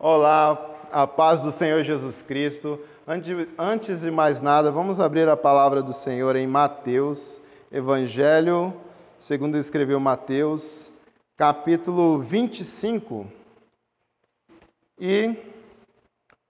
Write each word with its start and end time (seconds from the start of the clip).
Olá, 0.00 0.76
a 0.92 1.08
paz 1.08 1.42
do 1.42 1.50
Senhor 1.50 1.82
Jesus 1.82 2.22
Cristo. 2.22 2.78
Antes 3.58 4.02
de 4.02 4.10
mais 4.12 4.40
nada, 4.40 4.70
vamos 4.70 5.00
abrir 5.00 5.28
a 5.28 5.36
palavra 5.36 5.82
do 5.82 5.92
Senhor 5.92 6.36
em 6.36 6.46
Mateus, 6.46 7.42
Evangelho, 7.72 8.72
segundo 9.18 9.58
escreveu 9.58 9.98
Mateus, 9.98 10.92
capítulo 11.36 12.20
25. 12.20 13.26
E 15.00 15.34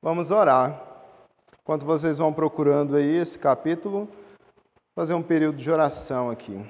vamos 0.03 0.31
orar. 0.31 0.83
Enquanto 1.63 1.87
vocês 1.87 2.19
vão 2.19 2.35
procurando 2.35 2.97
aí 2.97 3.17
esse 3.17 3.39
capítulo, 3.39 4.11
fazer 4.95 5.15
um 5.15 5.23
período 5.23 5.57
de 5.57 5.71
oração 5.71 6.29
aqui. 6.29 6.63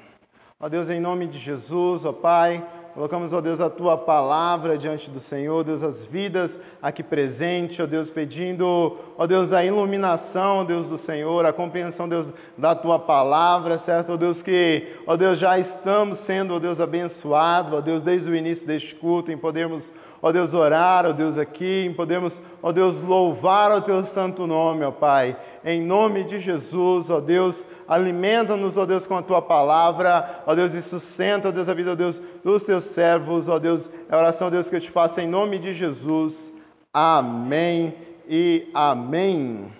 Ó 0.60 0.68
Deus, 0.68 0.88
em 0.90 1.00
nome 1.00 1.26
de 1.26 1.38
Jesus, 1.38 2.04
ó 2.04 2.12
Pai, 2.12 2.64
Colocamos, 2.98 3.32
ó 3.32 3.40
Deus, 3.40 3.60
a 3.60 3.70
tua 3.70 3.96
palavra 3.96 4.76
diante 4.76 5.08
do 5.08 5.20
Senhor, 5.20 5.62
Deus, 5.62 5.84
as 5.84 6.04
vidas 6.04 6.58
aqui 6.82 7.00
presentes, 7.00 7.78
ó 7.78 7.86
Deus, 7.86 8.10
pedindo, 8.10 8.98
ó 9.16 9.24
Deus, 9.24 9.52
a 9.52 9.64
iluminação, 9.64 10.58
ó 10.58 10.64
Deus, 10.64 10.84
do 10.84 10.98
Senhor, 10.98 11.46
a 11.46 11.52
compreensão, 11.52 12.08
Deus, 12.08 12.28
da 12.56 12.74
tua 12.74 12.98
palavra, 12.98 13.78
certo, 13.78 14.14
ó 14.14 14.16
Deus, 14.16 14.42
que, 14.42 14.96
ó 15.06 15.16
Deus, 15.16 15.38
já 15.38 15.56
estamos 15.60 16.18
sendo, 16.18 16.54
ó 16.54 16.58
Deus, 16.58 16.80
abençoados, 16.80 17.72
ó 17.72 17.80
Deus, 17.80 18.02
desde 18.02 18.28
o 18.28 18.34
início 18.34 18.66
deste 18.66 18.96
culto, 18.96 19.30
em 19.30 19.38
podermos, 19.38 19.92
ó 20.20 20.32
Deus, 20.32 20.52
orar, 20.52 21.06
ó 21.06 21.12
Deus, 21.12 21.38
aqui, 21.38 21.86
em 21.86 21.94
podermos, 21.94 22.42
ó 22.60 22.72
Deus, 22.72 23.00
louvar 23.00 23.70
o 23.70 23.80
teu 23.80 24.02
santo 24.02 24.44
nome, 24.44 24.84
ó 24.84 24.90
Pai, 24.90 25.36
em 25.64 25.80
nome 25.80 26.24
de 26.24 26.40
Jesus, 26.40 27.10
ó 27.10 27.20
Deus, 27.20 27.64
alimenta-nos, 27.88 28.76
ó 28.76 28.84
Deus, 28.84 29.06
com 29.06 29.16
a 29.16 29.22
tua 29.22 29.40
palavra, 29.40 30.42
ó 30.46 30.54
Deus, 30.54 30.74
e 30.74 30.82
sustenta, 30.82 31.48
ó 31.48 31.50
Deus, 31.50 31.68
a 31.68 31.74
vida, 31.74 31.92
ó 31.92 31.94
Deus, 31.94 32.20
dos 32.44 32.64
teus 32.64 32.84
servos, 32.84 33.48
ó 33.48 33.58
Deus, 33.58 33.90
é 34.08 34.14
a 34.14 34.18
oração, 34.18 34.50
Deus, 34.50 34.68
que 34.68 34.76
eu 34.76 34.80
te 34.80 34.90
faço 34.90 35.20
em 35.20 35.26
nome 35.26 35.58
de 35.58 35.72
Jesus. 35.72 36.52
Amém 36.92 37.94
e 38.28 38.68
amém. 38.74 39.72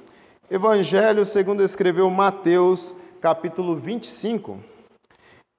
Evangelho 0.51 1.27
segundo 1.27 1.63
escreveu 1.63 2.09
Mateus, 2.09 2.95
capítulo 3.21 3.77
25. 3.77 4.59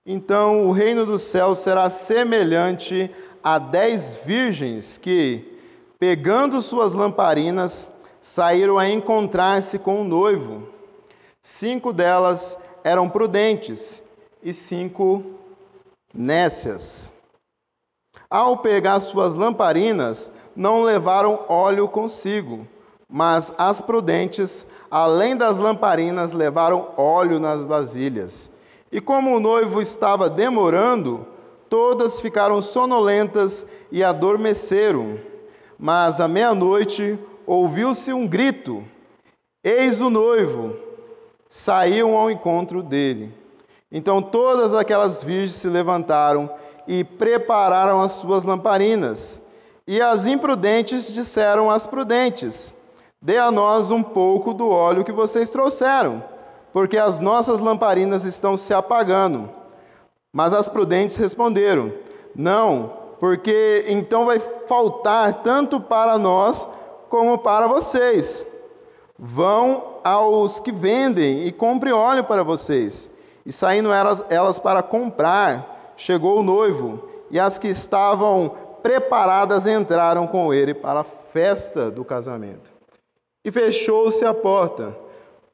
Então 0.05 0.67
o 0.67 0.71
reino 0.71 1.05
dos 1.05 1.21
céus 1.21 1.59
será 1.59 1.89
semelhante 1.91 3.11
a 3.43 3.59
dez 3.59 4.19
virgens 4.25 4.97
que, 4.97 5.59
pegando 5.99 6.61
suas 6.61 6.95
lamparinas, 6.95 7.87
saíram 8.21 8.79
a 8.79 8.89
encontrar-se 8.89 9.77
com 9.77 10.01
o 10.01 10.03
noivo. 10.03 10.67
Cinco 11.41 11.93
delas 11.93 12.57
eram 12.83 13.09
prudentes 13.09 14.03
e 14.43 14.53
cinco 14.53 15.23
nécias. 16.13 17.11
Ao 18.29 18.57
pegar 18.57 18.99
suas 18.99 19.33
lamparinas, 19.33 20.31
não 20.55 20.81
levaram 20.81 21.45
óleo 21.47 21.87
consigo, 21.87 22.67
mas 23.07 23.51
as 23.57 23.81
prudentes, 23.81 24.65
além 24.91 25.35
das 25.35 25.57
lamparinas, 25.57 26.33
levaram 26.33 26.91
óleo 26.97 27.39
nas 27.39 27.63
vasilhas. 27.63 28.51
E 28.91 28.99
como 28.99 29.35
o 29.35 29.39
noivo 29.39 29.81
estava 29.81 30.29
demorando, 30.29 31.25
todas 31.69 32.19
ficaram 32.19 32.61
sonolentas 32.61 33.65
e 33.91 34.03
adormeceram. 34.03 35.19
Mas 35.77 36.19
à 36.19 36.27
meia-noite 36.27 37.17
ouviu-se 37.45 38.11
um 38.11 38.27
grito: 38.27 38.83
Eis 39.63 40.01
o 40.01 40.09
noivo! 40.09 40.88
Saíam 41.49 42.15
ao 42.15 42.29
encontro 42.29 42.83
dele. 42.83 43.33
Então 43.91 44.21
todas 44.21 44.71
aquelas 44.73 45.23
virgens 45.23 45.55
se 45.55 45.67
levantaram 45.67 46.49
e 46.87 47.03
prepararam 47.03 48.01
as 48.01 48.13
suas 48.13 48.43
lamparinas. 48.43 49.39
E 49.87 49.99
as 49.99 50.27
imprudentes 50.27 51.11
disseram 51.11 51.71
às 51.71 51.87
prudentes: 51.87 52.73
Dê 53.19 53.39
a 53.39 53.51
nós 53.51 53.89
um 53.89 54.03
pouco 54.03 54.53
do 54.53 54.69
óleo 54.69 55.03
que 55.03 55.11
vocês 55.11 55.49
trouxeram, 55.49 56.23
porque 56.71 56.97
as 56.97 57.19
nossas 57.19 57.59
lamparinas 57.59 58.23
estão 58.23 58.55
se 58.55 58.71
apagando. 58.71 59.49
Mas 60.31 60.53
as 60.53 60.69
prudentes 60.69 61.15
responderam: 61.15 61.91
Não, 62.35 62.93
porque 63.19 63.85
então 63.87 64.27
vai 64.27 64.39
faltar 64.67 65.41
tanto 65.41 65.81
para 65.81 66.19
nós 66.19 66.67
como 67.09 67.39
para 67.39 67.65
vocês. 67.65 68.45
Vão 69.17 69.98
aos 70.09 70.59
que 70.59 70.71
vendem 70.71 71.45
e 71.45 71.51
compre 71.51 71.91
óleo 71.91 72.23
para 72.23 72.43
vocês. 72.43 73.09
E 73.45 73.51
saindo 73.51 73.89
elas, 73.91 74.59
para 74.59 74.83
comprar, 74.83 75.93
chegou 75.95 76.39
o 76.39 76.43
noivo, 76.43 77.07
e 77.31 77.39
as 77.39 77.57
que 77.57 77.67
estavam 77.67 78.51
preparadas 78.81 79.65
entraram 79.67 80.27
com 80.27 80.53
ele 80.53 80.73
para 80.73 81.01
a 81.01 81.03
festa 81.03 81.91
do 81.91 82.03
casamento. 82.03 82.71
E 83.43 83.51
fechou-se 83.51 84.23
a 84.25 84.33
porta. 84.33 84.95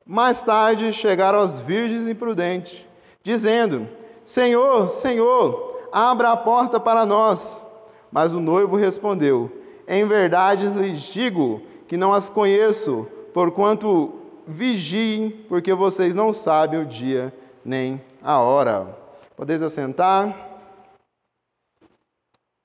Mais 0.05 0.43
tarde 0.43 0.93
chegaram 0.93 1.39
as 1.39 1.61
virgens 1.61 2.07
imprudentes, 2.07 2.85
dizendo: 3.23 3.87
Senhor, 4.25 4.89
Senhor, 4.89 5.87
abra 5.91 6.31
a 6.31 6.37
porta 6.37 6.79
para 6.79 7.05
nós. 7.05 7.65
Mas 8.11 8.33
o 8.33 8.39
noivo 8.39 8.75
respondeu: 8.75 9.51
Em 9.87 10.05
verdade 10.07 10.67
lhes 10.67 11.01
digo 11.01 11.61
que 11.87 11.97
não 11.97 12.13
as 12.13 12.29
conheço, 12.29 13.07
porquanto 13.33 14.24
vigiem, 14.47 15.31
porque 15.47 15.73
vocês 15.73 16.15
não 16.15 16.33
sabem 16.33 16.79
o 16.79 16.85
dia 16.85 17.33
nem 17.63 18.01
a 18.21 18.39
hora. 18.39 18.95
Podeis 19.35 19.61
assentar? 19.61 20.49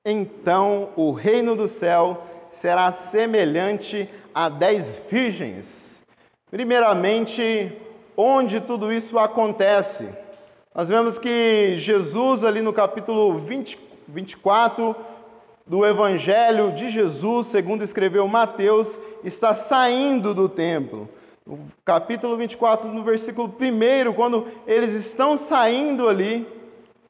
Então 0.04 0.90
o 0.96 1.12
reino 1.12 1.54
do 1.54 1.68
céu 1.68 2.26
será 2.50 2.90
semelhante 2.92 4.08
a 4.34 4.48
dez 4.48 5.00
virgens. 5.10 6.02
Primeiramente, 6.50 7.76
onde 8.16 8.60
tudo 8.60 8.92
isso 8.92 9.18
acontece? 9.18 10.08
Nós 10.74 10.88
vemos 10.88 11.18
que 11.18 11.76
Jesus, 11.78 12.44
ali 12.44 12.60
no 12.60 12.72
capítulo 12.72 13.38
20, 13.38 13.78
24 14.08 14.96
do 15.66 15.86
Evangelho 15.86 16.72
de 16.72 16.88
Jesus, 16.88 17.48
segundo 17.48 17.84
escreveu 17.84 18.26
Mateus, 18.26 18.98
está 19.22 19.54
saindo 19.54 20.34
do 20.34 20.48
templo. 20.48 21.08
No 21.50 21.58
capítulo 21.84 22.36
24, 22.36 22.88
no 22.92 23.02
versículo 23.02 23.52
1, 23.60 24.12
quando 24.12 24.46
eles 24.68 24.94
estão 24.94 25.36
saindo 25.36 26.08
ali, 26.08 26.46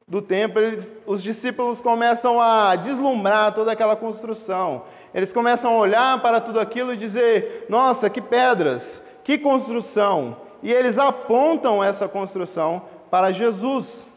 do 0.09 0.23
templo, 0.23 0.63
eles, 0.63 0.97
os 1.07 1.23
discípulos 1.23 1.83
começam 1.83 2.41
a 2.41 2.75
deslumbrar 2.75 3.53
toda 3.53 3.71
aquela 3.71 3.95
construção. 3.95 4.85
Eles 5.13 5.31
começam 5.31 5.75
a 5.75 5.79
olhar 5.79 6.23
para 6.23 6.41
tudo 6.41 6.59
aquilo 6.59 6.95
e 6.95 6.97
dizer: 6.97 7.67
Nossa, 7.69 8.09
que 8.09 8.23
pedras, 8.23 9.03
que 9.23 9.37
construção! 9.37 10.39
E 10.63 10.73
eles 10.73 10.99
apontam 10.99 11.85
essa 11.85 12.09
construção 12.09 12.83
para 13.11 13.33
Jesus. 13.33 14.09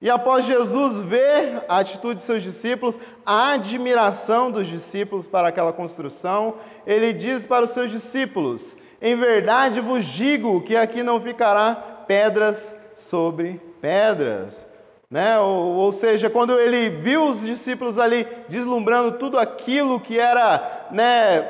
E 0.00 0.08
após 0.08 0.46
Jesus 0.46 0.96
ver 1.02 1.62
a 1.68 1.80
atitude 1.80 2.20
de 2.20 2.22
seus 2.22 2.42
discípulos, 2.42 2.98
a 3.26 3.52
admiração 3.52 4.50
dos 4.50 4.66
discípulos 4.66 5.26
para 5.26 5.48
aquela 5.48 5.74
construção, 5.74 6.54
ele 6.86 7.12
diz 7.12 7.44
para 7.44 7.66
os 7.66 7.70
seus 7.72 7.90
discípulos: 7.90 8.74
Em 9.00 9.16
verdade 9.16 9.80
vos 9.80 10.04
digo 10.04 10.60
que 10.62 10.76
aqui 10.76 11.02
não 11.02 11.20
ficará 11.20 11.74
pedras 12.06 12.76
sobre 12.94 13.60
pedras. 13.80 14.66
Né? 15.10 15.38
Ou, 15.38 15.74
ou, 15.76 15.92
seja, 15.92 16.28
quando 16.28 16.58
ele 16.58 16.90
viu 16.90 17.24
os 17.28 17.40
discípulos 17.40 17.98
ali 17.98 18.26
deslumbrando 18.48 19.12
tudo 19.12 19.38
aquilo 19.38 20.00
que 20.00 20.18
era 20.18 20.88
né, 20.90 21.42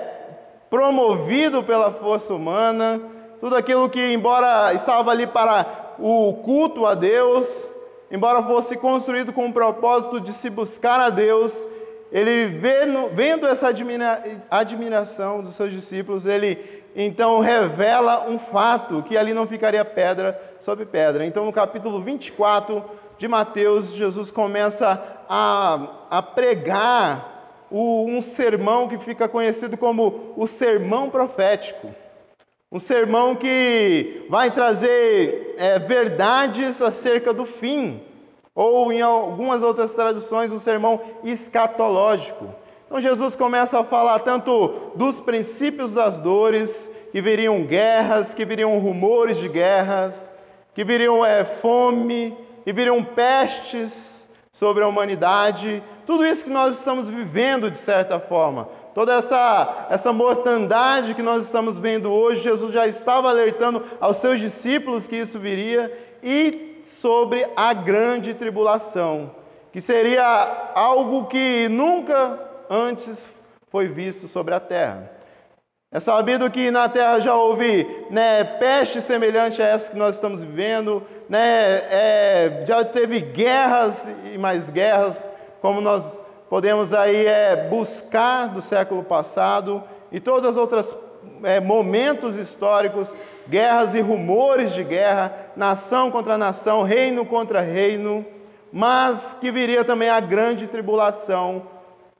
promovido 0.70 1.64
pela 1.64 1.92
força 1.92 2.32
humana, 2.32 3.00
tudo 3.40 3.56
aquilo 3.56 3.88
que, 3.88 4.12
embora 4.12 4.72
estava 4.74 5.10
ali 5.10 5.26
para 5.26 5.94
o 5.98 6.34
culto 6.44 6.86
a 6.86 6.94
Deus, 6.94 7.68
embora 8.10 8.42
fosse 8.44 8.76
construído 8.76 9.32
com 9.32 9.46
o 9.46 9.52
propósito 9.52 10.20
de 10.20 10.32
se 10.32 10.48
buscar 10.48 11.00
a 11.00 11.10
Deus, 11.10 11.66
ele 12.12 12.46
vendo, 12.46 13.10
vendo 13.12 13.46
essa 13.46 13.68
admira, 13.68 14.22
admiração 14.50 15.42
dos 15.42 15.54
seus 15.54 15.70
discípulos, 15.70 16.26
ele 16.26 16.84
então 17.00 17.38
revela 17.38 18.28
um 18.28 18.40
fato 18.40 19.04
que 19.04 19.16
ali 19.16 19.32
não 19.32 19.46
ficaria 19.46 19.84
pedra 19.84 20.36
sobre 20.58 20.84
pedra. 20.84 21.24
Então, 21.24 21.44
no 21.44 21.52
capítulo 21.52 22.02
24 22.02 22.82
de 23.16 23.28
Mateus, 23.28 23.92
Jesus 23.92 24.32
começa 24.32 25.00
a, 25.28 26.06
a 26.10 26.20
pregar 26.20 27.66
o, 27.70 28.04
um 28.04 28.20
sermão 28.20 28.88
que 28.88 28.98
fica 28.98 29.28
conhecido 29.28 29.76
como 29.76 30.34
o 30.36 30.48
sermão 30.48 31.08
profético. 31.08 31.94
Um 32.70 32.80
sermão 32.80 33.36
que 33.36 34.26
vai 34.28 34.50
trazer 34.50 35.54
é, 35.56 35.78
verdades 35.78 36.82
acerca 36.82 37.32
do 37.32 37.46
fim, 37.46 38.02
ou 38.52 38.92
em 38.92 39.00
algumas 39.00 39.62
outras 39.62 39.94
traduções, 39.94 40.52
um 40.52 40.58
sermão 40.58 41.00
escatológico. 41.22 42.52
Então 42.88 43.00
Jesus 43.00 43.36
começa 43.36 43.78
a 43.78 43.84
falar 43.84 44.18
tanto 44.20 44.92
dos 44.96 45.20
princípios 45.20 45.94
das 45.94 46.18
dores, 46.18 46.90
que 47.12 47.20
viriam 47.20 47.62
guerras, 47.64 48.34
que 48.34 48.44
viriam 48.44 48.76
rumores 48.80 49.36
de 49.36 49.48
guerras, 49.48 50.30
que 50.74 50.82
viriam 50.82 51.24
é, 51.24 51.44
fome, 51.44 52.36
e 52.68 52.72
viriam 52.72 53.02
pestes 53.02 54.28
sobre 54.52 54.84
a 54.84 54.86
humanidade, 54.88 55.82
tudo 56.04 56.22
isso 56.22 56.44
que 56.44 56.50
nós 56.50 56.76
estamos 56.76 57.08
vivendo 57.08 57.70
de 57.70 57.78
certa 57.78 58.20
forma, 58.20 58.68
toda 58.94 59.14
essa, 59.14 59.86
essa 59.88 60.12
mortandade 60.12 61.14
que 61.14 61.22
nós 61.22 61.46
estamos 61.46 61.78
vendo 61.78 62.10
hoje, 62.10 62.42
Jesus 62.42 62.72
já 62.72 62.86
estava 62.86 63.30
alertando 63.30 63.82
aos 63.98 64.18
seus 64.18 64.38
discípulos 64.38 65.08
que 65.08 65.16
isso 65.16 65.38
viria 65.38 65.90
e 66.22 66.80
sobre 66.82 67.46
a 67.56 67.72
grande 67.72 68.34
tribulação, 68.34 69.30
que 69.72 69.80
seria 69.80 70.72
algo 70.74 71.24
que 71.26 71.68
nunca 71.70 72.47
antes 72.68 73.28
foi 73.70 73.88
visto 73.88 74.28
sobre 74.28 74.54
a 74.54 74.60
terra. 74.60 75.10
É 75.90 75.98
sabido 75.98 76.50
que 76.50 76.70
na 76.70 76.86
terra 76.86 77.18
já 77.18 77.34
houve 77.34 77.86
né, 78.10 78.44
peste 78.44 79.00
semelhante 79.00 79.62
a 79.62 79.66
essa 79.66 79.90
que 79.90 79.96
nós 79.96 80.16
estamos 80.16 80.42
vivendo, 80.42 81.02
né, 81.28 81.80
é, 81.90 82.64
já 82.66 82.84
teve 82.84 83.20
guerras 83.20 84.06
e 84.30 84.36
mais 84.36 84.68
guerras, 84.68 85.28
como 85.62 85.80
nós 85.80 86.22
podemos 86.50 86.92
aí 86.92 87.26
é, 87.26 87.56
buscar 87.70 88.48
do 88.48 88.60
século 88.60 89.02
passado, 89.02 89.82
e 90.12 90.20
todos 90.20 90.50
os 90.50 90.56
outros 90.58 90.94
é, 91.42 91.58
momentos 91.58 92.36
históricos, 92.36 93.14
guerras 93.48 93.94
e 93.94 94.00
rumores 94.00 94.74
de 94.74 94.84
guerra, 94.84 95.34
nação 95.56 96.10
contra 96.10 96.36
nação, 96.36 96.82
reino 96.82 97.24
contra 97.24 97.62
reino, 97.62 98.26
mas 98.70 99.34
que 99.40 99.50
viria 99.50 99.84
também 99.84 100.10
a 100.10 100.20
grande 100.20 100.66
tribulação, 100.66 101.62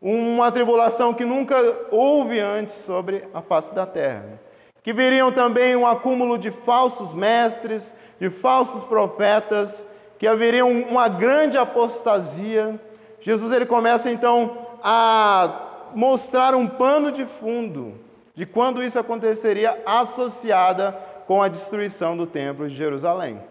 uma 0.01 0.51
tribulação 0.53 1.13
que 1.13 1.25
nunca 1.25 1.57
houve 1.91 2.39
antes 2.39 2.75
sobre 2.77 3.29
a 3.35 3.43
face 3.43 3.75
da 3.75 3.87
terra. 3.87 4.41
Que 4.83 4.93
viriam 4.93 5.33
também 5.33 5.75
um 5.77 5.87
acúmulo 5.87 6.39
de 6.39 6.51
falsos 6.51 7.13
mestres, 7.13 7.95
de 8.21 8.31
falsos 8.31 8.85
profetas, 8.85 9.85
que 10.19 10.27
haveria 10.27 10.65
uma 10.65 11.09
grande 11.09 11.59
apostasia. 11.59 12.81
Jesus 13.21 13.53
ele 13.53 13.67
começa 13.67 14.11
então 14.11 14.67
a 14.83 15.91
mostrar 15.95 16.55
um 16.55 16.67
pano 16.67 17.11
de 17.11 17.25
fundo 17.25 17.95
de 18.35 18.47
quando 18.47 18.83
isso 18.83 18.99
aconteceria 18.99 19.83
associada 19.85 20.93
com 21.27 21.43
a 21.43 21.49
destruição 21.49 22.17
do 22.17 22.25
templo 22.25 22.69
de 22.69 22.75
Jerusalém. 22.75 23.43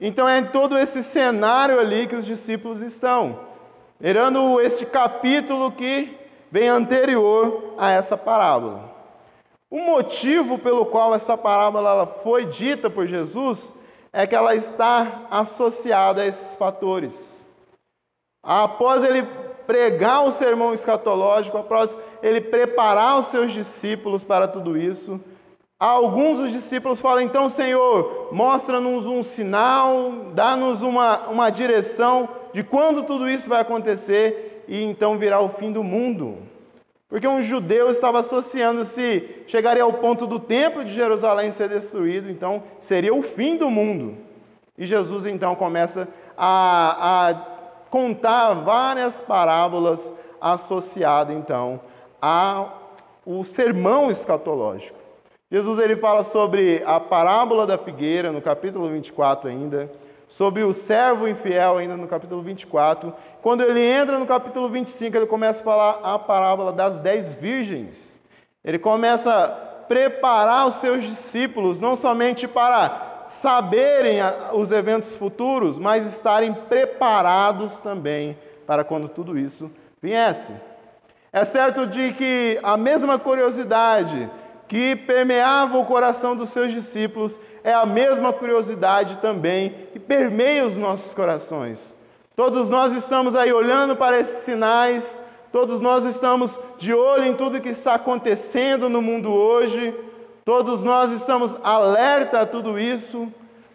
Então 0.00 0.28
é 0.28 0.38
em 0.38 0.46
todo 0.46 0.76
esse 0.76 1.02
cenário 1.02 1.78
ali 1.78 2.06
que 2.06 2.16
os 2.16 2.26
discípulos 2.26 2.82
estão 2.82 3.49
lerando 4.00 4.60
este 4.60 4.86
capítulo 4.86 5.70
que 5.70 6.16
vem 6.50 6.68
anterior 6.68 7.74
a 7.76 7.90
essa 7.90 8.16
parábola. 8.16 8.90
O 9.70 9.78
motivo 9.78 10.58
pelo 10.58 10.86
qual 10.86 11.14
essa 11.14 11.36
parábola 11.36 12.06
foi 12.24 12.46
dita 12.46 12.88
por 12.88 13.06
Jesus 13.06 13.72
é 14.12 14.26
que 14.26 14.34
ela 14.34 14.54
está 14.54 15.26
associada 15.30 16.22
a 16.22 16.26
esses 16.26 16.56
fatores. 16.56 17.46
Após 18.42 19.04
ele 19.04 19.22
pregar 19.66 20.24
o 20.24 20.32
sermão 20.32 20.74
escatológico, 20.74 21.58
após 21.58 21.96
ele 22.20 22.40
preparar 22.40 23.20
os 23.20 23.26
seus 23.26 23.52
discípulos 23.52 24.24
para 24.24 24.48
tudo 24.48 24.76
isso, 24.76 25.20
alguns 25.78 26.38
dos 26.38 26.50
discípulos 26.50 27.00
falam: 27.00 27.20
então, 27.20 27.48
Senhor, 27.48 28.30
mostra-nos 28.32 29.06
um 29.06 29.22
sinal, 29.22 30.10
dá-nos 30.32 30.82
uma, 30.82 31.28
uma 31.28 31.50
direção 31.50 32.28
de 32.52 32.62
quando 32.62 33.02
tudo 33.04 33.28
isso 33.28 33.48
vai 33.48 33.60
acontecer 33.60 34.64
e 34.66 34.82
então 34.82 35.18
virá 35.18 35.40
o 35.40 35.50
fim 35.50 35.72
do 35.72 35.82
mundo. 35.82 36.38
Porque 37.08 37.26
um 37.26 37.42
judeu 37.42 37.90
estava 37.90 38.20
associando 38.20 38.84
se 38.84 39.42
chegaria 39.46 39.82
ao 39.82 39.94
ponto 39.94 40.26
do 40.26 40.38
templo 40.38 40.84
de 40.84 40.94
Jerusalém 40.94 41.50
ser 41.50 41.68
destruído, 41.68 42.30
então 42.30 42.62
seria 42.78 43.12
o 43.12 43.22
fim 43.22 43.56
do 43.56 43.68
mundo. 43.68 44.16
E 44.78 44.86
Jesus 44.86 45.26
então 45.26 45.54
começa 45.56 46.08
a, 46.38 47.28
a 47.28 47.34
contar 47.90 48.54
várias 48.54 49.20
parábolas 49.20 50.14
associadas 50.40 51.36
então 51.36 51.80
ao 52.22 52.80
sermão 53.44 54.10
escatológico. 54.10 54.98
Jesus 55.50 55.78
ele 55.78 55.96
fala 55.96 56.22
sobre 56.22 56.80
a 56.86 57.00
parábola 57.00 57.66
da 57.66 57.76
figueira 57.76 58.30
no 58.30 58.40
capítulo 58.40 58.88
24 58.88 59.50
ainda, 59.50 59.90
sobre 60.30 60.62
o 60.62 60.72
servo 60.72 61.26
infiel, 61.26 61.78
ainda 61.78 61.96
no 61.96 62.06
capítulo 62.06 62.40
24. 62.40 63.12
Quando 63.42 63.64
ele 63.64 63.80
entra 63.80 64.16
no 64.16 64.24
capítulo 64.24 64.68
25, 64.68 65.16
ele 65.16 65.26
começa 65.26 65.60
a 65.60 65.64
falar 65.64 66.00
a 66.04 66.18
parábola 66.20 66.72
das 66.72 67.00
dez 67.00 67.34
virgens. 67.34 68.20
Ele 68.64 68.78
começa 68.78 69.34
a 69.34 69.48
preparar 69.48 70.68
os 70.68 70.76
seus 70.76 71.02
discípulos, 71.02 71.80
não 71.80 71.96
somente 71.96 72.46
para 72.46 73.24
saberem 73.26 74.20
os 74.52 74.70
eventos 74.70 75.16
futuros, 75.16 75.78
mas 75.78 76.06
estarem 76.06 76.54
preparados 76.54 77.80
também 77.80 78.38
para 78.64 78.84
quando 78.84 79.08
tudo 79.08 79.36
isso 79.36 79.68
viesse. 80.00 80.54
É 81.32 81.44
certo 81.44 81.88
de 81.88 82.12
que 82.12 82.56
a 82.62 82.76
mesma 82.76 83.18
curiosidade 83.18 84.30
que 84.70 84.94
permeava 84.94 85.76
o 85.78 85.84
coração 85.84 86.36
dos 86.36 86.50
seus 86.50 86.72
discípulos 86.72 87.40
é 87.64 87.74
a 87.74 87.84
mesma 87.84 88.32
curiosidade 88.32 89.18
também 89.18 89.74
que 89.92 89.98
permeia 89.98 90.64
os 90.64 90.76
nossos 90.76 91.12
corações. 91.12 91.92
Todos 92.36 92.70
nós 92.70 92.92
estamos 92.92 93.34
aí 93.34 93.52
olhando 93.52 93.96
para 93.96 94.20
esses 94.20 94.44
sinais, 94.44 95.20
todos 95.50 95.80
nós 95.80 96.04
estamos 96.04 96.56
de 96.78 96.94
olho 96.94 97.24
em 97.24 97.34
tudo 97.34 97.60
que 97.60 97.70
está 97.70 97.94
acontecendo 97.94 98.88
no 98.88 99.02
mundo 99.02 99.32
hoje, 99.32 99.92
todos 100.44 100.84
nós 100.84 101.10
estamos 101.10 101.52
alerta 101.64 102.42
a 102.42 102.46
tudo 102.46 102.78
isso, 102.78 103.26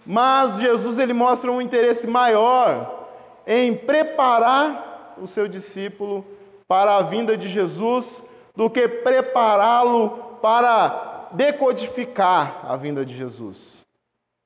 mas 0.05 0.55
Jesus 0.55 0.97
ele 0.97 1.11
mostra 1.13 1.51
um 1.51 1.61
interesse 1.61 2.07
maior 2.07 3.09
em 3.45 3.75
preparar 3.75 5.17
o 5.21 5.27
seu 5.27 5.45
discípulo 5.49 6.25
para 6.69 6.95
a 6.95 7.01
vinda 7.01 7.35
de 7.35 7.49
Jesus 7.49 8.23
do 8.55 8.69
que 8.69 8.87
prepará-lo 8.87 10.24
para 10.41 11.29
decodificar 11.31 12.65
a 12.67 12.75
vinda 12.75 13.05
de 13.05 13.15
Jesus. 13.15 13.85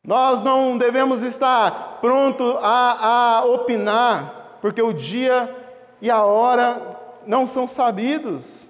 Nós 0.06 0.42
não 0.42 0.78
devemos 0.78 1.22
estar 1.24 2.00
prontos 2.02 2.56
a, 2.62 3.40
a 3.40 3.46
opinar, 3.46 4.58
porque 4.62 4.82
o 4.82 4.94
dia 4.94 5.56
e 6.02 6.10
a 6.10 6.24
hora 6.24 6.98
não 7.26 7.46
são 7.46 7.68
sabidos. 7.68 8.70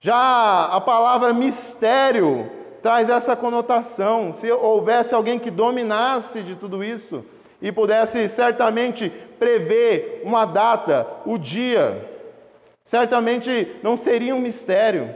Já 0.00 0.66
a 0.66 0.80
palavra 0.80 1.32
mistério 1.32 2.50
traz 2.82 3.08
essa 3.08 3.34
conotação. 3.34 4.32
Se 4.32 4.50
houvesse 4.52 5.14
alguém 5.14 5.38
que 5.38 5.50
dominasse 5.50 6.42
de 6.42 6.54
tudo 6.54 6.84
isso 6.84 7.24
e 7.60 7.72
pudesse 7.72 8.28
certamente 8.28 9.10
prever 9.38 10.20
uma 10.22 10.44
data, 10.44 11.06
o 11.24 11.38
dia, 11.38 12.10
certamente 12.84 13.74
não 13.82 13.96
seria 13.96 14.34
um 14.34 14.40
mistério. 14.40 15.14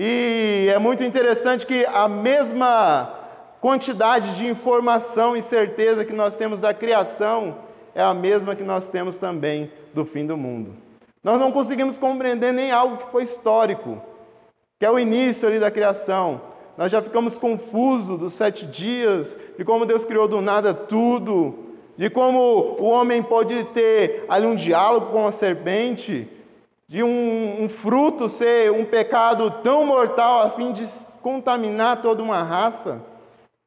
E 0.00 0.70
é 0.72 0.78
muito 0.78 1.02
interessante 1.02 1.66
que 1.66 1.84
a 1.84 2.06
mesma 2.06 3.12
quantidade 3.60 4.36
de 4.36 4.46
informação 4.46 5.36
e 5.36 5.42
certeza 5.42 6.04
que 6.04 6.12
nós 6.12 6.36
temos 6.36 6.60
da 6.60 6.72
criação 6.72 7.56
é 7.96 8.00
a 8.00 8.14
mesma 8.14 8.54
que 8.54 8.62
nós 8.62 8.88
temos 8.88 9.18
também 9.18 9.72
do 9.92 10.04
fim 10.04 10.24
do 10.24 10.36
mundo. 10.36 10.76
Nós 11.24 11.40
não 11.40 11.50
conseguimos 11.50 11.98
compreender 11.98 12.52
nem 12.52 12.70
algo 12.70 12.98
que 12.98 13.10
foi 13.10 13.24
histórico, 13.24 14.00
que 14.78 14.86
é 14.86 14.90
o 14.90 15.00
início 15.00 15.48
ali 15.48 15.58
da 15.58 15.68
criação. 15.68 16.40
Nós 16.76 16.92
já 16.92 17.02
ficamos 17.02 17.36
confusos 17.36 18.16
dos 18.20 18.34
sete 18.34 18.66
dias, 18.66 19.36
de 19.58 19.64
como 19.64 19.84
Deus 19.84 20.04
criou 20.04 20.28
do 20.28 20.40
nada 20.40 20.72
tudo, 20.72 21.58
de 21.96 22.08
como 22.08 22.76
o 22.78 22.84
homem 22.84 23.20
pode 23.20 23.64
ter 23.64 24.24
ali 24.28 24.46
um 24.46 24.54
diálogo 24.54 25.06
com 25.06 25.26
a 25.26 25.32
serpente, 25.32 26.28
de 26.88 27.02
um, 27.02 27.64
um, 27.64 27.68
fruto 27.68 28.30
ser 28.30 28.72
um 28.72 28.84
pecado 28.84 29.50
tão 29.62 29.84
mortal 29.84 30.40
a 30.40 30.50
fim 30.52 30.72
de 30.72 30.88
contaminar 31.20 32.00
toda 32.00 32.22
uma 32.22 32.42
raça, 32.42 33.02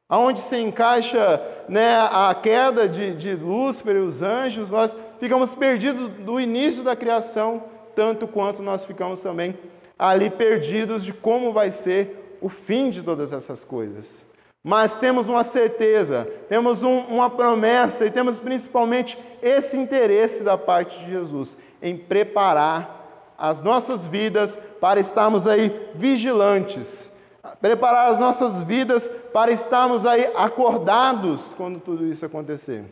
aonde 0.10 0.40
se 0.40 0.58
encaixa 0.58 1.40
né, 1.70 1.98
a 2.00 2.34
queda 2.34 2.90
de, 2.90 3.14
de 3.14 3.36
Lúcifer 3.36 3.96
e 3.96 4.00
os 4.00 4.24
anjos, 4.24 4.72
nós 4.72 4.98
ficamos 5.20 5.54
perdidos 5.54 6.10
do 6.26 6.40
início 6.40 6.84
da 6.84 6.96
criação, 6.96 7.64
tanto 7.96 8.28
quanto 8.28 8.64
nós 8.64 8.84
ficamos 8.84 9.22
também 9.22 9.56
ali 10.00 10.32
perdidos 10.32 11.06
de 11.06 11.14
como 11.14 11.54
vai 11.54 11.72
ser 11.72 12.40
o 12.42 12.50
fim 12.50 12.90
de 12.90 13.04
todas 13.04 13.32
essas 13.32 13.64
coisas. 13.64 14.26
Mas 14.64 14.98
temos 14.98 15.28
uma 15.28 15.44
certeza, 15.44 16.28
temos 16.50 16.84
um, 16.84 17.02
uma 17.02 17.30
promessa 17.30 18.04
e 18.04 18.12
temos 18.12 18.40
principalmente 18.40 19.18
esse 19.44 19.78
interesse 19.78 20.44
da 20.44 20.58
parte 20.58 20.98
de 21.00 21.12
Jesus 21.12 21.56
em 21.82 21.96
preparar 21.96 23.01
as 23.42 23.60
nossas 23.60 24.06
vidas 24.06 24.56
para 24.80 25.00
estarmos 25.00 25.48
aí 25.48 25.90
vigilantes, 25.96 27.12
preparar 27.60 28.12
as 28.12 28.20
nossas 28.20 28.62
vidas 28.62 29.10
para 29.34 29.52
estarmos 29.52 30.06
aí 30.06 30.32
acordados 30.36 31.52
quando 31.58 31.80
tudo 31.80 32.06
isso 32.06 32.24
acontecer. 32.24 32.86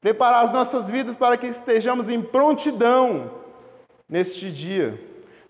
Preparar 0.00 0.44
as 0.44 0.50
nossas 0.50 0.88
vidas 0.88 1.14
para 1.14 1.36
que 1.36 1.46
estejamos 1.48 2.08
em 2.08 2.22
prontidão 2.22 3.30
neste 4.08 4.50
dia. 4.50 4.98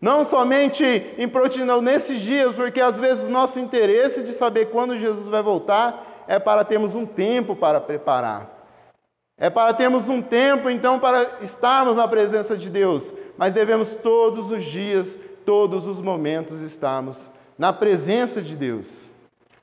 Não 0.00 0.25
somente 0.25 0.85
em 1.16 1.28
prontidão 1.28 1.80
nesses 1.80 2.21
dias, 2.21 2.52
porque 2.56 2.80
às 2.80 2.99
vezes 2.99 3.28
o 3.28 3.30
nosso 3.30 3.61
interesse 3.61 4.25
de 4.25 4.33
saber 4.33 4.71
quando 4.71 4.99
Jesus 4.99 5.28
vai 5.28 5.42
voltar 5.42 6.25
é 6.26 6.40
para 6.40 6.64
termos 6.64 6.97
um 6.97 7.06
tempo 7.06 7.54
para 7.54 7.80
preparar. 7.80 8.55
É 9.38 9.50
para 9.50 9.75
termos 9.75 10.09
um 10.09 10.23
tempo, 10.23 10.71
então, 10.71 10.99
para 10.99 11.38
estarmos 11.43 11.97
na 11.97 12.09
presença 12.09 12.57
de 12.57 12.71
Deus, 12.71 13.12
mas 13.37 13.52
devemos 13.52 13.95
todos 13.95 14.50
os 14.50 14.64
dias 14.64 15.19
todos 15.45 15.87
os 15.87 16.00
momentos 16.00 16.61
estarmos 16.62 17.31
na 17.57 17.73
presença 17.73 18.43
de 18.43 18.57
Deus. 18.57 19.11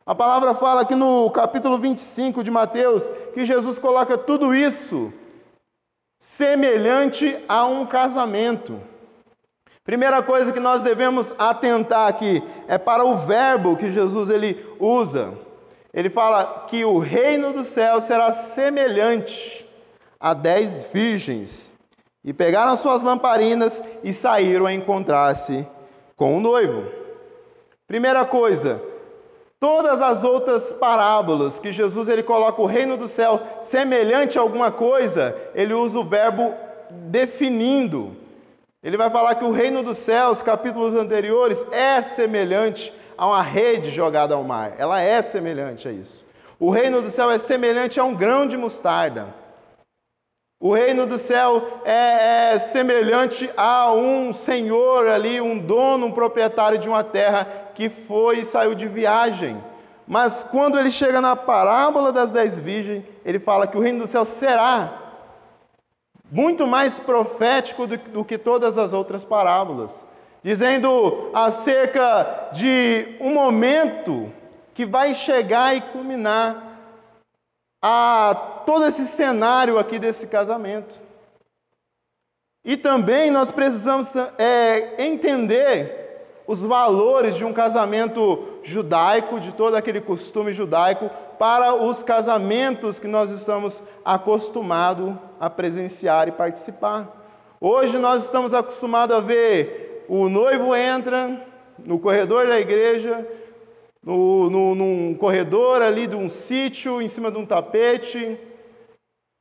A 0.06 0.16
palavra 0.16 0.54
fala 0.56 0.82
aqui 0.82 0.96
no 0.96 1.30
capítulo 1.32 1.78
25 1.78 2.44
de 2.44 2.52
Mateus 2.52 3.10
que 3.34 3.46
Jesus 3.46 3.80
coloca 3.80 4.18
tudo 4.18 4.56
isso 4.56 5.12
semelhante 6.20 7.38
a 7.50 7.66
um 7.66 7.86
casamento. 7.86 8.80
Primeira 9.84 10.24
coisa 10.24 10.54
que 10.54 10.60
nós 10.60 10.82
devemos 10.82 11.34
atentar 11.38 12.08
aqui 12.08 12.42
é 12.68 12.78
para 12.78 13.04
o 13.04 13.18
verbo 13.18 13.76
que 13.76 13.92
Jesus 13.92 14.30
ele 14.30 14.66
usa. 14.80 15.34
Ele 15.94 16.10
fala 16.10 16.66
que 16.68 16.86
o 16.86 16.98
reino 16.98 17.52
do 17.52 17.64
céu 17.64 18.00
será 18.00 18.32
semelhante 18.32 19.63
a 20.24 20.34
dez 20.34 20.88
virgens. 20.94 21.76
E 22.24 22.32
pegaram 22.32 22.78
suas 22.78 23.04
lamparinas 23.04 23.84
e 24.02 24.14
saíram 24.14 24.66
a 24.66 24.74
encontrar-se 24.74 25.68
com 26.16 26.38
o 26.38 26.40
noivo. 26.40 26.90
Primeira 27.86 28.24
coisa, 28.24 28.82
todas 29.60 30.00
as 30.00 30.24
outras 30.24 30.72
parábolas 30.72 31.60
que 31.60 31.74
Jesus 31.74 32.08
ele 32.08 32.24
coloca 32.24 32.62
o 32.62 32.66
reino 32.66 32.96
do 32.96 33.10
céu 33.10 33.42
semelhante 33.60 34.38
a 34.38 34.42
alguma 34.42 34.72
coisa, 34.72 35.36
ele 35.54 35.74
usa 35.74 36.00
o 36.00 36.06
verbo 36.06 36.54
definindo. 36.90 38.16
Ele 38.82 38.96
vai 38.96 39.10
falar 39.10 39.36
que 39.36 39.44
o 39.44 39.52
reino 39.52 39.84
dos 39.84 39.98
céus, 39.98 40.42
capítulos 40.42 40.96
anteriores, 40.96 41.62
é 41.70 42.02
semelhante 42.02 42.94
a 43.18 43.28
uma 43.28 43.42
rede 43.42 43.92
jogada 43.92 44.36
ao 44.36 44.44
mar. 44.46 44.76
Ela 44.78 45.02
é 45.02 45.22
semelhante 45.22 45.86
a 45.86 45.92
isso. 45.92 46.26
O 46.58 46.70
reino 46.70 47.02
do 47.02 47.10
céu 47.10 47.30
é 47.30 47.38
semelhante 47.38 48.00
a 48.00 48.06
um 48.06 48.16
grão 48.16 48.48
de 48.48 48.56
mostarda. 48.56 49.43
O 50.64 50.74
reino 50.74 51.06
do 51.06 51.18
céu 51.18 51.82
é, 51.84 52.54
é, 52.54 52.60
semelhante 52.60 53.52
a 53.58 53.92
um 53.92 54.32
senhor 54.32 55.10
ali, 55.10 55.42
um 55.42 55.60
dono, 55.60 56.06
um 56.06 56.12
proprietário 56.14 56.78
de 56.78 56.88
uma 56.88 57.04
terra 57.04 57.46
que 57.76 57.90
foi 57.90 58.40
e 58.40 58.46
saiu 58.46 58.74
de 58.74 58.88
viagem. 58.88 59.62
Mas 60.08 60.42
quando 60.42 60.80
ele 60.80 60.90
chega 60.90 61.20
na 61.20 61.36
parábola 61.36 62.14
das 62.14 62.32
dez 62.32 62.62
virgens, 62.62 63.04
ele 63.26 63.40
fala 63.40 63.68
que 63.68 63.78
o 63.78 63.82
reino 63.82 64.00
do 64.00 64.08
céu 64.08 64.24
será 64.24 65.00
muito 66.32 66.66
mais 66.66 66.98
profético 66.98 67.86
do, 67.86 67.98
do 67.98 68.24
que 68.24 68.38
todas 68.38 68.78
as 68.78 68.94
outras 68.94 69.26
parábolas, 69.26 70.06
dizendo 70.42 71.30
acerca 71.34 72.52
de 72.54 73.18
um 73.20 73.34
momento 73.34 74.32
que 74.74 74.86
vai 74.86 75.14
chegar 75.14 75.76
e 75.76 75.82
culminar 75.82 76.73
a 77.86 78.64
todo 78.66 78.86
esse 78.86 79.06
cenário 79.06 79.78
aqui 79.78 80.00
desse 80.00 80.26
casamento. 80.26 80.96
E 82.64 82.78
também 82.78 83.30
nós 83.30 83.52
precisamos 83.52 84.14
é, 84.38 85.04
entender 85.04 86.02
os 86.48 86.62
valores 86.62 87.36
de 87.36 87.44
um 87.44 87.52
casamento 87.52 88.60
judaico, 88.64 89.38
de 89.38 89.54
todo 89.54 89.76
aquele 89.76 90.00
costume 90.00 90.54
judaico, 90.54 91.10
para 91.38 91.76
os 91.76 92.02
casamentos 92.02 93.00
que 93.00 93.08
nós 93.08 93.30
estamos 93.30 93.84
acostumados 94.06 95.14
a 95.38 95.50
presenciar 95.50 96.30
e 96.30 96.32
participar. 96.32 97.10
Hoje 97.60 97.98
nós 97.98 98.24
estamos 98.24 98.54
acostumados 98.54 99.16
a 99.16 99.20
ver 99.20 100.06
o 100.08 100.30
noivo 100.30 100.74
entra 100.74 101.46
no 101.80 102.00
corredor 102.00 102.48
da 102.48 102.60
igreja, 102.60 103.28
no, 104.04 104.50
no, 104.50 104.76
num 104.76 105.16
corredor 105.16 105.82
ali 105.82 106.08
de 106.08 106.16
um 106.16 106.30
sítio, 106.30 107.02
em 107.02 107.08
cima 107.08 107.32
de 107.32 107.38
um 107.38 107.46
tapete, 107.46 108.38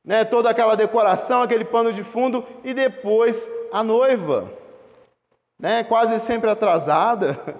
né, 0.05 0.23
toda 0.23 0.49
aquela 0.49 0.75
decoração, 0.75 1.41
aquele 1.41 1.65
pano 1.65 1.91
de 1.91 2.03
fundo, 2.03 2.45
e 2.63 2.73
depois 2.73 3.47
a 3.71 3.83
noiva 3.83 4.51
né, 5.59 5.83
quase 5.83 6.19
sempre 6.19 6.49
atrasada. 6.49 7.39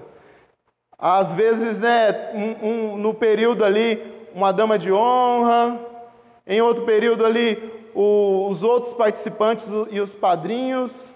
Às 0.97 1.33
vezes, 1.33 1.79
né, 1.81 2.31
um, 2.33 2.67
um, 2.67 2.97
no 2.97 3.13
período 3.13 3.63
ali, 3.63 4.29
uma 4.33 4.51
dama 4.51 4.77
de 4.77 4.91
honra, 4.91 5.79
em 6.45 6.61
outro 6.61 6.85
período 6.85 7.25
ali, 7.25 7.71
o, 7.93 8.47
os 8.49 8.63
outros 8.63 8.93
participantes 8.93 9.69
e 9.89 9.99
os 9.99 10.13
padrinhos. 10.13 11.12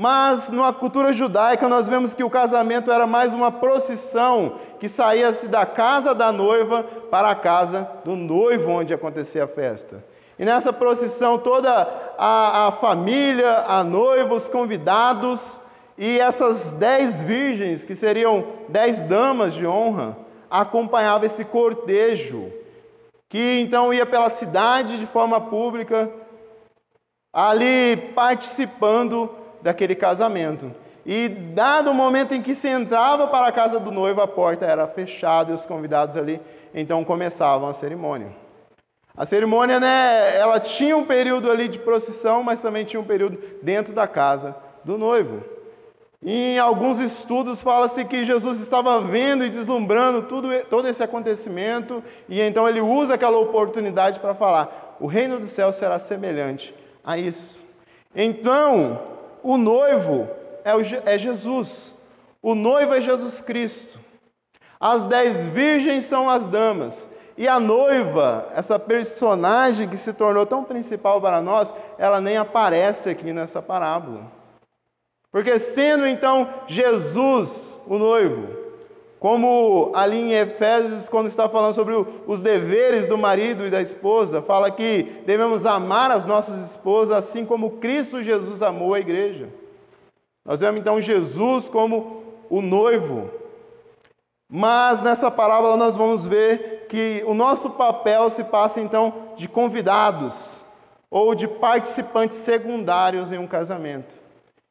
Mas 0.00 0.48
numa 0.52 0.72
cultura 0.72 1.12
judaica 1.12 1.68
nós 1.68 1.88
vemos 1.88 2.14
que 2.14 2.22
o 2.22 2.30
casamento 2.30 2.88
era 2.88 3.04
mais 3.04 3.34
uma 3.34 3.50
procissão 3.50 4.52
que 4.78 4.88
saía-se 4.88 5.48
da 5.48 5.66
casa 5.66 6.14
da 6.14 6.30
noiva 6.30 6.84
para 7.10 7.30
a 7.30 7.34
casa 7.34 7.90
do 8.04 8.14
noivo 8.14 8.70
onde 8.70 8.94
acontecia 8.94 9.42
a 9.42 9.48
festa. 9.48 10.04
E 10.38 10.44
nessa 10.44 10.72
procissão 10.72 11.36
toda 11.36 11.72
a, 12.16 12.68
a 12.68 12.70
família, 12.70 13.64
a 13.66 13.82
noiva, 13.82 14.34
os 14.34 14.48
convidados 14.48 15.60
e 15.98 16.20
essas 16.20 16.72
dez 16.74 17.20
virgens, 17.20 17.84
que 17.84 17.96
seriam 17.96 18.46
dez 18.68 19.02
damas 19.02 19.52
de 19.52 19.66
honra, 19.66 20.16
acompanhavam 20.48 21.26
esse 21.26 21.44
cortejo, 21.44 22.52
que 23.28 23.62
então 23.62 23.92
ia 23.92 24.06
pela 24.06 24.30
cidade 24.30 24.96
de 24.96 25.06
forma 25.06 25.40
pública, 25.40 26.08
ali 27.32 27.96
participando 28.14 29.47
daquele 29.62 29.94
casamento. 29.94 30.72
E 31.04 31.28
dado 31.28 31.90
o 31.90 31.94
momento 31.94 32.34
em 32.34 32.42
que 32.42 32.54
se 32.54 32.68
entrava 32.68 33.28
para 33.28 33.46
a 33.46 33.52
casa 33.52 33.80
do 33.80 33.90
noivo, 33.90 34.20
a 34.20 34.28
porta 34.28 34.66
era 34.66 34.86
fechada 34.86 35.50
e 35.50 35.54
os 35.54 35.64
convidados 35.64 36.16
ali 36.16 36.40
então 36.74 37.04
começavam 37.04 37.68
a 37.68 37.72
cerimônia. 37.72 38.28
A 39.16 39.24
cerimônia, 39.24 39.80
né, 39.80 40.36
ela 40.36 40.60
tinha 40.60 40.96
um 40.96 41.04
período 41.04 41.50
ali 41.50 41.66
de 41.66 41.78
procissão, 41.78 42.42
mas 42.42 42.60
também 42.60 42.84
tinha 42.84 43.00
um 43.00 43.04
período 43.04 43.38
dentro 43.62 43.92
da 43.92 44.06
casa 44.06 44.54
do 44.84 44.96
noivo. 44.96 45.42
Em 46.22 46.58
alguns 46.58 46.98
estudos 46.98 47.62
fala-se 47.62 48.04
que 48.04 48.24
Jesus 48.24 48.60
estava 48.60 49.00
vendo 49.00 49.44
e 49.44 49.50
deslumbrando 49.50 50.22
tudo, 50.22 50.48
todo 50.68 50.88
esse 50.88 51.02
acontecimento, 51.02 52.02
e 52.28 52.40
então 52.40 52.68
ele 52.68 52.80
usa 52.80 53.14
aquela 53.14 53.38
oportunidade 53.38 54.18
para 54.18 54.34
falar: 54.34 54.96
o 55.00 55.06
reino 55.06 55.38
do 55.38 55.46
céu 55.46 55.72
será 55.72 55.98
semelhante 55.98 56.74
a 57.04 57.16
isso. 57.16 57.60
Então, 58.14 59.00
o 59.42 59.56
noivo 59.56 60.28
é, 60.64 61.14
é 61.14 61.18
Jesus, 61.18 61.94
o 62.42 62.54
noivo 62.54 62.94
é 62.94 63.00
Jesus 63.00 63.40
Cristo. 63.40 63.98
As 64.80 65.06
dez 65.06 65.46
virgens 65.46 66.04
são 66.04 66.30
as 66.30 66.46
damas, 66.46 67.08
e 67.36 67.46
a 67.46 67.60
noiva, 67.60 68.50
essa 68.54 68.78
personagem 68.78 69.88
que 69.88 69.96
se 69.96 70.12
tornou 70.12 70.44
tão 70.44 70.64
principal 70.64 71.20
para 71.20 71.40
nós, 71.40 71.72
ela 71.96 72.20
nem 72.20 72.36
aparece 72.36 73.08
aqui 73.08 73.32
nessa 73.32 73.62
parábola. 73.62 74.30
Porque 75.30 75.58
sendo 75.58 76.04
então 76.06 76.52
Jesus 76.66 77.78
o 77.86 77.96
noivo, 77.96 78.57
como 79.18 79.90
ali 79.94 80.16
em 80.16 80.32
Efésios, 80.32 81.08
quando 81.08 81.26
está 81.26 81.48
falando 81.48 81.74
sobre 81.74 81.94
os 82.26 82.40
deveres 82.40 83.06
do 83.06 83.18
marido 83.18 83.66
e 83.66 83.70
da 83.70 83.82
esposa, 83.82 84.40
fala 84.40 84.70
que 84.70 85.22
devemos 85.26 85.66
amar 85.66 86.10
as 86.10 86.24
nossas 86.24 86.70
esposas 86.70 87.16
assim 87.16 87.44
como 87.44 87.78
Cristo 87.78 88.22
Jesus 88.22 88.62
amou 88.62 88.94
a 88.94 89.00
igreja. 89.00 89.48
Nós 90.44 90.60
vemos 90.60 90.80
então 90.80 91.00
Jesus 91.00 91.68
como 91.68 92.22
o 92.48 92.62
noivo. 92.62 93.30
Mas 94.50 95.02
nessa 95.02 95.30
parábola 95.30 95.76
nós 95.76 95.96
vamos 95.96 96.24
ver 96.24 96.86
que 96.88 97.22
o 97.26 97.34
nosso 97.34 97.70
papel 97.70 98.30
se 98.30 98.44
passa 98.44 98.80
então 98.80 99.12
de 99.36 99.48
convidados 99.48 100.64
ou 101.10 101.34
de 101.34 101.46
participantes 101.46 102.38
secundários 102.38 103.32
em 103.32 103.38
um 103.38 103.46
casamento. 103.46 104.16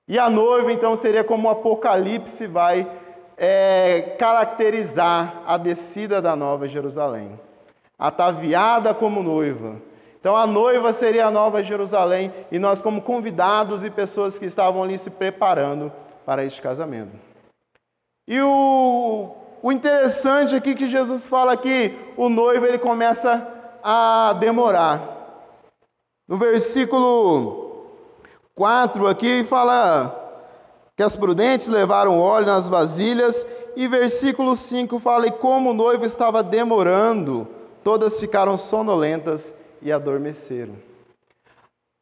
E 0.08 0.18
a 0.18 0.30
noiva, 0.30 0.72
então, 0.72 0.96
seria 0.96 1.24
como 1.24 1.48
o 1.48 1.52
Apocalipse 1.52 2.48
vai 2.48 2.90
é, 3.38 4.16
caracterizar 4.18 5.44
a 5.46 5.58
descida 5.58 6.22
da 6.22 6.36
Nova 6.36 6.68
Jerusalém. 6.68 7.40
Ataviada 7.98 8.94
como 8.94 9.22
noiva. 9.22 9.76
Então, 10.20 10.36
a 10.36 10.48
noiva 10.48 10.92
seria 10.92 11.28
a 11.28 11.32
Nova 11.32 11.64
Jerusalém 11.64 12.34
e 12.52 12.58
nós, 12.58 12.82
como 12.82 13.02
convidados 13.02 13.84
e 13.84 13.90
pessoas 13.90 14.38
que 14.40 14.46
estavam 14.46 14.84
ali 14.84 14.98
se 14.98 15.10
preparando 15.10 15.92
para 16.26 16.44
este 16.44 16.62
casamento. 16.62 17.16
E 18.28 18.42
o, 18.42 19.32
o 19.62 19.72
interessante 19.72 20.56
aqui 20.56 20.76
que 20.76 20.90
Jesus 20.90 21.30
fala 21.30 21.56
que 21.56 21.98
o 22.18 22.28
noivo 22.28 22.66
ele 22.66 22.80
começa 22.80 23.48
a 23.82 24.34
demorar. 24.34 25.16
No 26.28 26.38
versículo 26.38 27.86
4 28.54 29.08
aqui 29.08 29.46
fala 29.46 30.27
que 30.98 31.04
as 31.04 31.16
prudentes 31.16 31.68
levaram 31.68 32.20
óleo 32.20 32.48
nas 32.48 32.68
vasilhas, 32.68 33.46
e 33.76 33.88
versículo 33.88 34.58
5 34.58 35.00
fala: 35.00 35.28
E 35.28 35.32
como 35.32 35.70
o 35.70 35.74
noivo 35.74 36.04
estava 36.06 36.44
demorando, 36.44 37.48
todas 37.84 38.20
ficaram 38.20 38.58
sonolentas 38.58 39.56
e 39.82 39.92
adormeceram. 39.92 40.76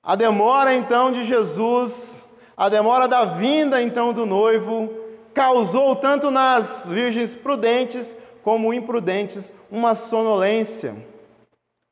A 0.01 0.15
demora 0.15 0.73
então 0.73 1.11
de 1.11 1.25
Jesus, 1.25 2.25
a 2.55 2.69
demora 2.69 3.07
da 3.07 3.25
vinda 3.25 3.83
então 3.83 4.13
do 4.13 4.25
noivo, 4.25 4.89
causou 5.33 5.95
tanto 5.95 6.31
nas 6.31 6.87
virgens 6.87 7.35
prudentes 7.35 8.15
como 8.41 8.73
imprudentes 8.73 9.51
uma 9.69 9.93
sonolência 9.93 10.95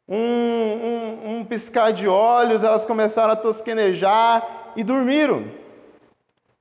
um, 0.08 0.16
um, 0.16 1.38
um 1.38 1.46
piscar 1.46 1.92
de 1.92 2.08
olhos, 2.08 2.64
elas 2.64 2.86
começaram 2.86 3.34
a 3.34 3.38
tosquenejar 3.38 4.74
e 4.76 4.84
dormiram. 4.84 5.46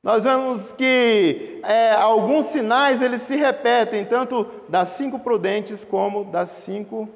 Nós 0.02 0.25
vemos 0.25 0.73
que 0.73 1.61
é, 1.62 1.92
alguns 1.92 2.47
sinais 2.47 3.00
eles 3.00 3.23
se 3.23 3.37
repetem, 3.37 4.04
tanto 4.04 4.47
das 4.68 4.88
cinco 4.90 5.18
prudentes 5.21 5.85
como 5.85 6.25
das 6.25 6.50
cinco 6.50 7.09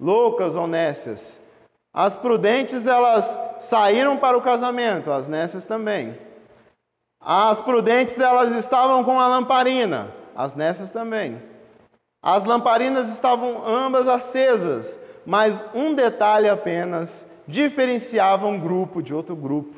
loucas 0.00 0.54
ou 0.54 0.66
nécias. 0.66 1.42
As 1.92 2.16
prudentes 2.16 2.86
elas 2.86 3.38
saíram 3.60 4.16
para 4.16 4.38
o 4.38 4.40
casamento, 4.40 5.12
as 5.12 5.28
nécias 5.28 5.66
também. 5.66 6.18
As 7.20 7.60
prudentes 7.60 8.18
elas 8.18 8.56
estavam 8.56 9.04
com 9.04 9.20
a 9.20 9.28
lamparina, 9.28 10.10
as 10.34 10.54
nécias 10.54 10.90
também. 10.90 11.40
As 12.22 12.44
lamparinas 12.44 13.10
estavam 13.10 13.66
ambas 13.66 14.08
acesas, 14.08 14.98
mas 15.26 15.62
um 15.74 15.92
detalhe 15.92 16.48
apenas 16.48 17.26
diferenciava 17.46 18.46
um 18.46 18.58
grupo 18.58 19.02
de 19.02 19.12
outro 19.12 19.36
grupo, 19.36 19.76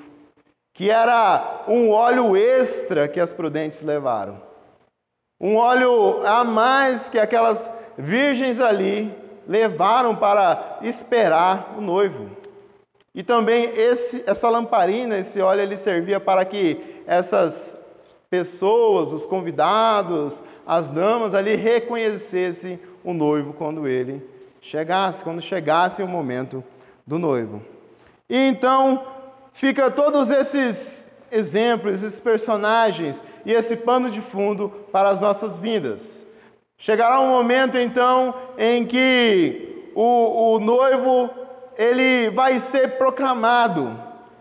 que 0.74 0.90
era 0.90 1.64
um 1.68 1.90
óleo 1.90 2.36
extra 2.36 3.06
que 3.06 3.20
as 3.20 3.32
prudentes 3.32 3.80
levaram. 3.80 4.42
Um 5.40 5.56
óleo 5.56 6.26
a 6.26 6.42
mais 6.42 7.08
que 7.08 7.18
aquelas 7.18 7.70
virgens 7.96 8.60
ali 8.60 9.14
levaram 9.46 10.16
para 10.16 10.78
esperar 10.82 11.74
o 11.78 11.80
noivo. 11.80 12.28
E 13.14 13.22
também 13.22 13.70
esse, 13.76 14.24
essa 14.26 14.48
lamparina, 14.48 15.16
esse 15.18 15.40
óleo, 15.40 15.60
ele 15.60 15.76
servia 15.76 16.18
para 16.18 16.44
que 16.44 17.02
essas 17.06 17.78
pessoas, 18.28 19.12
os 19.12 19.24
convidados, 19.24 20.42
as 20.66 20.90
damas 20.90 21.36
ali 21.36 21.54
reconhecessem 21.54 22.80
o 23.04 23.12
noivo 23.12 23.52
quando 23.52 23.86
ele 23.86 24.28
chegasse, 24.60 25.22
quando 25.22 25.40
chegasse 25.40 26.02
o 26.02 26.08
momento 26.08 26.64
do 27.06 27.16
noivo. 27.16 27.62
E 28.28 28.36
então 28.36 29.13
fica 29.54 29.90
todos 29.90 30.30
esses 30.30 31.08
exemplos, 31.30 32.02
esses 32.02 32.20
personagens 32.20 33.22
e 33.44 33.52
esse 33.52 33.76
pano 33.76 34.10
de 34.10 34.20
fundo 34.20 34.68
para 34.92 35.08
as 35.08 35.20
nossas 35.20 35.56
vidas. 35.58 36.24
Chegará 36.76 37.20
um 37.20 37.28
momento 37.28 37.78
então 37.78 38.34
em 38.58 38.84
que 38.84 39.90
o, 39.94 40.54
o 40.54 40.60
noivo 40.60 41.30
ele 41.76 42.30
vai 42.30 42.60
ser 42.60 42.98
proclamado. 42.98 43.98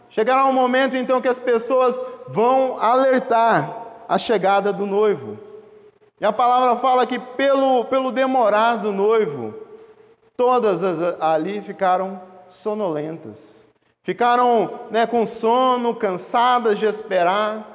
Chegará 0.09 0.45
um 0.45 0.53
momento 0.53 0.95
então 0.95 1.21
que 1.21 1.27
as 1.27 1.39
pessoas 1.39 1.99
vão 2.27 2.77
alertar 2.79 4.03
a 4.07 4.17
chegada 4.17 4.71
do 4.73 4.85
noivo. 4.85 5.39
E 6.19 6.25
a 6.25 6.31
palavra 6.31 6.79
fala 6.79 7.07
que 7.07 7.17
pelo, 7.17 7.85
pelo 7.85 8.11
demorar 8.11 8.75
do 8.77 8.91
noivo, 8.91 9.53
todas 10.37 10.83
as, 10.83 10.99
ali 11.19 11.61
ficaram 11.61 12.21
sonolentas. 12.49 13.62
Ficaram 14.03 14.81
né, 14.91 15.07
com 15.07 15.25
sono, 15.25 15.95
cansadas 15.95 16.77
de 16.77 16.85
esperar. 16.85 17.69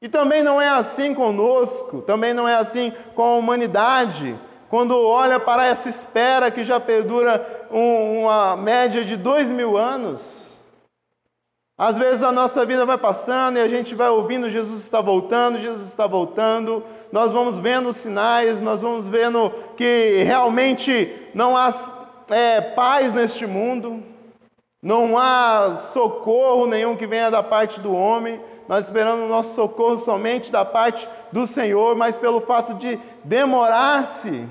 E 0.00 0.08
também 0.08 0.42
não 0.42 0.60
é 0.60 0.68
assim 0.68 1.14
conosco, 1.14 2.00
também 2.02 2.32
não 2.32 2.48
é 2.48 2.54
assim 2.54 2.92
com 3.14 3.22
a 3.22 3.36
humanidade. 3.36 4.38
Quando 4.70 4.96
olha 4.96 5.38
para 5.38 5.66
essa 5.66 5.88
espera 5.88 6.50
que 6.50 6.64
já 6.64 6.78
perdura 6.78 7.66
um, 7.70 8.22
uma 8.22 8.56
média 8.56 9.04
de 9.04 9.16
dois 9.16 9.50
mil 9.50 9.76
anos, 9.76 10.58
às 11.76 11.96
vezes 11.96 12.22
a 12.22 12.32
nossa 12.32 12.64
vida 12.66 12.84
vai 12.84 12.98
passando 12.98 13.56
e 13.56 13.60
a 13.60 13.68
gente 13.68 13.94
vai 13.94 14.08
ouvindo 14.08 14.50
Jesus 14.50 14.82
está 14.82 15.00
voltando, 15.00 15.58
Jesus 15.58 15.86
está 15.86 16.06
voltando. 16.06 16.82
Nós 17.12 17.30
vamos 17.30 17.58
vendo 17.58 17.90
os 17.90 17.96
sinais, 17.96 18.60
nós 18.60 18.82
vamos 18.82 19.06
vendo 19.06 19.50
que 19.76 20.22
realmente 20.24 21.30
não 21.34 21.56
há 21.56 21.72
é, 22.30 22.60
paz 22.60 23.12
neste 23.12 23.46
mundo, 23.46 24.02
não 24.82 25.18
há 25.18 25.74
socorro 25.92 26.66
nenhum 26.66 26.96
que 26.96 27.06
venha 27.06 27.30
da 27.30 27.42
parte 27.42 27.80
do 27.80 27.92
homem, 27.92 28.40
nós 28.68 28.84
esperamos 28.84 29.24
o 29.24 29.28
nosso 29.28 29.54
socorro 29.54 29.98
somente 29.98 30.52
da 30.52 30.64
parte 30.64 31.08
do 31.32 31.46
Senhor, 31.46 31.96
mas 31.96 32.18
pelo 32.18 32.40
fato 32.42 32.74
de 32.74 32.98
demorar-se, 33.24 34.46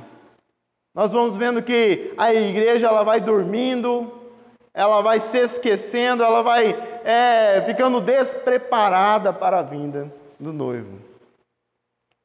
nós 0.94 1.12
vamos 1.12 1.36
vendo 1.36 1.62
que 1.62 2.14
a 2.18 2.34
igreja 2.34 2.88
ela 2.88 3.04
vai 3.04 3.22
dormindo, 3.22 4.12
ela 4.74 5.02
vai 5.02 5.20
se 5.20 5.38
esquecendo, 5.38 6.24
ela 6.24 6.42
vai 6.42 6.76
é, 7.04 7.62
ficando 7.66 8.02
despreparada 8.02 9.32
para 9.32 9.60
a 9.60 9.64
vinda 9.64 10.12
do 10.40 10.52
noivo. 10.52 11.00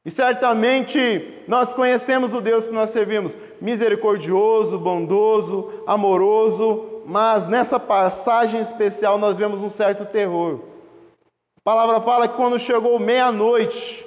E 0.05 0.11
certamente 0.11 1.43
nós 1.47 1.73
conhecemos 1.73 2.33
o 2.33 2.41
Deus 2.41 2.67
que 2.67 2.73
nós 2.73 2.89
servimos, 2.89 3.37
misericordioso, 3.61 4.77
bondoso, 4.77 5.83
amoroso, 5.87 6.92
mas 7.05 7.47
nessa 7.47 7.79
passagem 7.79 8.59
especial 8.59 9.17
nós 9.17 9.37
vemos 9.37 9.61
um 9.61 9.69
certo 9.69 10.05
terror. 10.05 10.59
A 11.57 11.61
palavra 11.63 12.01
fala 12.01 12.27
que 12.27 12.35
quando 12.35 12.59
chegou 12.59 12.99
meia-noite, 12.99 14.05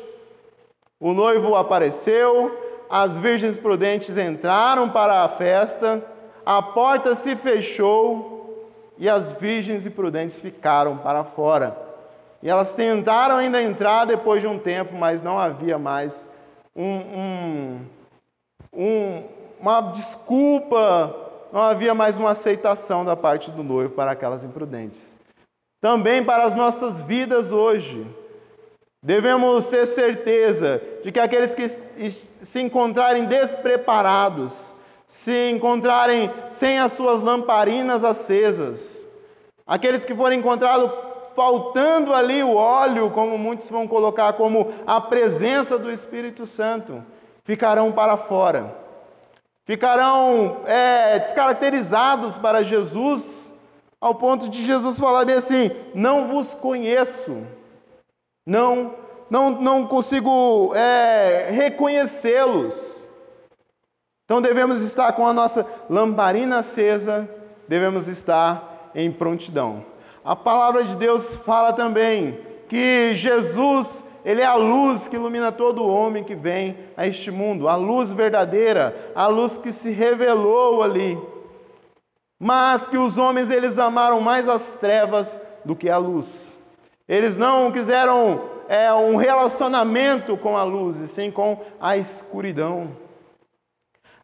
o 1.00 1.12
noivo 1.12 1.54
apareceu, 1.54 2.58
as 2.88 3.18
virgens 3.18 3.58
prudentes 3.58 4.16
entraram 4.16 4.88
para 4.88 5.24
a 5.24 5.28
festa, 5.28 6.04
a 6.44 6.62
porta 6.62 7.14
se 7.14 7.34
fechou 7.36 8.70
e 8.98 9.08
as 9.08 9.32
virgens 9.32 9.84
e 9.84 9.90
prudentes 9.90 10.40
ficaram 10.40 10.96
para 10.98 11.24
fora. 11.24 11.76
E 12.42 12.48
elas 12.48 12.74
tentaram 12.74 13.36
ainda 13.36 13.60
entrar 13.62 14.04
depois 14.04 14.40
de 14.40 14.46
um 14.46 14.58
tempo, 14.58 14.94
mas 14.94 15.22
não 15.22 15.38
havia 15.38 15.78
mais 15.78 16.28
um, 16.74 16.84
um, 16.84 17.80
um, 18.72 19.24
uma 19.60 19.80
desculpa, 19.80 21.25
não 21.52 21.62
havia 21.62 21.94
mais 21.94 22.16
uma 22.18 22.30
aceitação 22.30 23.04
da 23.04 23.16
parte 23.16 23.50
do 23.50 23.62
noivo 23.62 23.94
para 23.94 24.10
aquelas 24.10 24.44
imprudentes. 24.44 25.16
Também 25.80 26.24
para 26.24 26.44
as 26.44 26.54
nossas 26.54 27.02
vidas 27.02 27.52
hoje, 27.52 28.06
devemos 29.02 29.68
ter 29.68 29.86
certeza 29.86 30.80
de 31.04 31.12
que 31.12 31.20
aqueles 31.20 31.54
que 31.54 31.68
se 32.44 32.60
encontrarem 32.60 33.26
despreparados, 33.26 34.74
se 35.06 35.50
encontrarem 35.50 36.30
sem 36.50 36.78
as 36.78 36.92
suas 36.92 37.20
lamparinas 37.20 38.02
acesas, 38.02 39.06
aqueles 39.66 40.04
que 40.04 40.14
forem 40.14 40.40
encontrados 40.40 40.90
faltando 41.36 42.14
ali 42.14 42.42
o 42.42 42.54
óleo, 42.54 43.10
como 43.10 43.36
muitos 43.36 43.68
vão 43.68 43.86
colocar 43.86 44.32
como 44.32 44.72
a 44.86 45.00
presença 45.00 45.78
do 45.78 45.92
Espírito 45.92 46.46
Santo, 46.46 47.04
ficarão 47.44 47.92
para 47.92 48.16
fora, 48.16 48.74
ficarão 49.66 50.62
é, 50.64 51.18
descaracterizados 51.18 52.38
para 52.38 52.62
Jesus, 52.62 53.52
ao 54.00 54.14
ponto 54.14 54.48
de 54.48 54.64
Jesus 54.64 54.98
falar 54.98 55.26
bem 55.26 55.34
assim: 55.34 55.70
não 55.94 56.28
vos 56.28 56.54
conheço, 56.54 57.36
não, 58.46 58.94
não, 59.28 59.50
não 59.50 59.86
consigo 59.86 60.72
é, 60.74 61.50
reconhecê-los. 61.50 62.96
Então 64.24 64.40
devemos 64.40 64.82
estar 64.82 65.12
com 65.12 65.26
a 65.26 65.32
nossa 65.32 65.66
lamparina 65.90 66.60
acesa, 66.60 67.28
devemos 67.68 68.08
estar 68.08 68.90
em 68.94 69.12
prontidão. 69.12 69.84
A 70.24 70.34
palavra 70.34 70.82
de 70.82 70.96
Deus 70.96 71.36
fala 71.36 71.72
também 71.72 72.40
que 72.68 73.14
Jesus, 73.14 74.02
ele 74.26 74.42
é 74.42 74.44
a 74.44 74.56
luz 74.56 75.06
que 75.06 75.14
ilumina 75.14 75.52
todo 75.52 75.86
homem 75.86 76.24
que 76.24 76.34
vem 76.34 76.76
a 76.96 77.06
este 77.06 77.30
mundo, 77.30 77.68
a 77.68 77.76
luz 77.76 78.10
verdadeira, 78.10 79.12
a 79.14 79.28
luz 79.28 79.56
que 79.56 79.70
se 79.70 79.92
revelou 79.92 80.82
ali. 80.82 81.16
Mas 82.36 82.88
que 82.88 82.98
os 82.98 83.16
homens 83.16 83.50
eles 83.50 83.78
amaram 83.78 84.20
mais 84.20 84.48
as 84.48 84.72
trevas 84.72 85.38
do 85.64 85.76
que 85.76 85.88
a 85.88 85.96
luz. 85.96 86.60
Eles 87.08 87.38
não 87.38 87.70
quiseram 87.70 88.40
é, 88.68 88.92
um 88.92 89.14
relacionamento 89.14 90.36
com 90.36 90.56
a 90.56 90.64
luz, 90.64 90.98
e 90.98 91.06
sim 91.06 91.30
com 91.30 91.60
a 91.80 91.96
escuridão. 91.96 92.96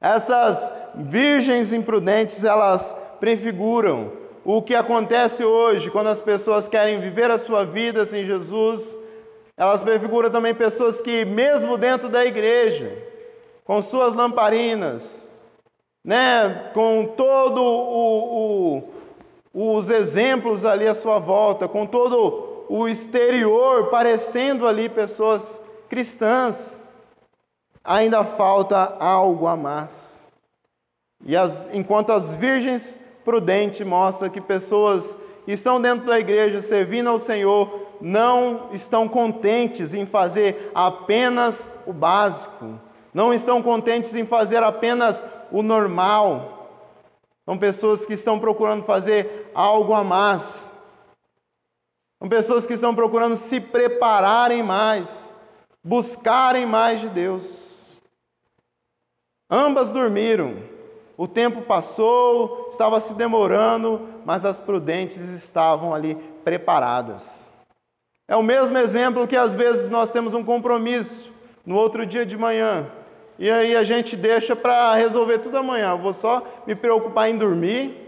Essas 0.00 0.72
virgens 0.96 1.72
imprudentes, 1.72 2.42
elas 2.42 2.92
prefiguram 3.20 4.10
o 4.44 4.60
que 4.60 4.74
acontece 4.74 5.44
hoje 5.44 5.92
quando 5.92 6.08
as 6.08 6.20
pessoas 6.20 6.66
querem 6.66 6.98
viver 6.98 7.30
a 7.30 7.38
sua 7.38 7.64
vida 7.64 8.04
sem 8.04 8.24
Jesus. 8.24 8.98
Elas 9.62 9.80
prefiguram 9.80 10.28
também 10.28 10.52
pessoas 10.52 11.00
que, 11.00 11.24
mesmo 11.24 11.78
dentro 11.78 12.08
da 12.08 12.26
igreja, 12.26 12.98
com 13.64 13.80
suas 13.80 14.12
lamparinas, 14.12 15.28
né, 16.04 16.72
com 16.74 17.14
todo 17.16 17.62
o, 17.62 18.82
o, 19.54 19.78
os 19.78 19.88
exemplos 19.88 20.64
ali 20.64 20.88
à 20.88 20.94
sua 20.94 21.20
volta, 21.20 21.68
com 21.68 21.86
todo 21.86 22.64
o 22.68 22.88
exterior 22.88 23.86
parecendo 23.86 24.66
ali 24.66 24.88
pessoas 24.88 25.60
cristãs, 25.88 26.80
ainda 27.84 28.24
falta 28.24 28.96
algo 28.98 29.46
a 29.46 29.56
mais. 29.56 30.26
E 31.24 31.36
as, 31.36 31.72
enquanto 31.72 32.10
as 32.10 32.34
virgens 32.34 32.92
prudente 33.24 33.84
mostra 33.84 34.28
que 34.28 34.40
pessoas 34.40 35.16
que 35.44 35.52
estão 35.52 35.80
dentro 35.80 36.04
da 36.04 36.18
igreja 36.18 36.60
servindo 36.60 37.08
ao 37.08 37.20
Senhor 37.20 37.91
não 38.02 38.70
estão 38.72 39.08
contentes 39.08 39.94
em 39.94 40.04
fazer 40.04 40.72
apenas 40.74 41.68
o 41.86 41.92
básico, 41.92 42.80
não 43.14 43.32
estão 43.32 43.62
contentes 43.62 44.12
em 44.14 44.26
fazer 44.26 44.60
apenas 44.60 45.24
o 45.52 45.62
normal. 45.62 46.68
São 47.44 47.56
pessoas 47.56 48.04
que 48.04 48.14
estão 48.14 48.40
procurando 48.40 48.84
fazer 48.84 49.50
algo 49.54 49.94
a 49.94 50.02
mais. 50.02 50.72
São 52.18 52.28
pessoas 52.28 52.66
que 52.66 52.74
estão 52.74 52.94
procurando 52.94 53.36
se 53.36 53.60
prepararem 53.60 54.62
mais, 54.62 55.34
buscarem 55.84 56.66
mais 56.66 57.00
de 57.00 57.08
Deus. 57.08 58.00
Ambas 59.48 59.92
dormiram. 59.92 60.56
O 61.16 61.28
tempo 61.28 61.62
passou, 61.62 62.68
estava 62.70 62.98
se 62.98 63.14
demorando, 63.14 64.08
mas 64.24 64.44
as 64.44 64.58
prudentes 64.58 65.20
estavam 65.28 65.94
ali 65.94 66.16
preparadas. 66.42 67.51
É 68.28 68.36
o 68.36 68.42
mesmo 68.42 68.78
exemplo 68.78 69.26
que 69.26 69.36
às 69.36 69.54
vezes 69.54 69.88
nós 69.88 70.10
temos 70.10 70.32
um 70.32 70.44
compromisso 70.44 71.30
no 71.66 71.76
outro 71.76 72.06
dia 72.06 72.24
de 72.24 72.36
manhã, 72.36 72.86
e 73.38 73.50
aí 73.50 73.74
a 73.74 73.82
gente 73.82 74.16
deixa 74.16 74.54
para 74.54 74.94
resolver 74.94 75.38
tudo 75.38 75.56
amanhã. 75.56 75.90
Eu 75.90 75.98
vou 75.98 76.12
só 76.12 76.42
me 76.66 76.74
preocupar 76.74 77.28
em 77.28 77.36
dormir. 77.36 77.98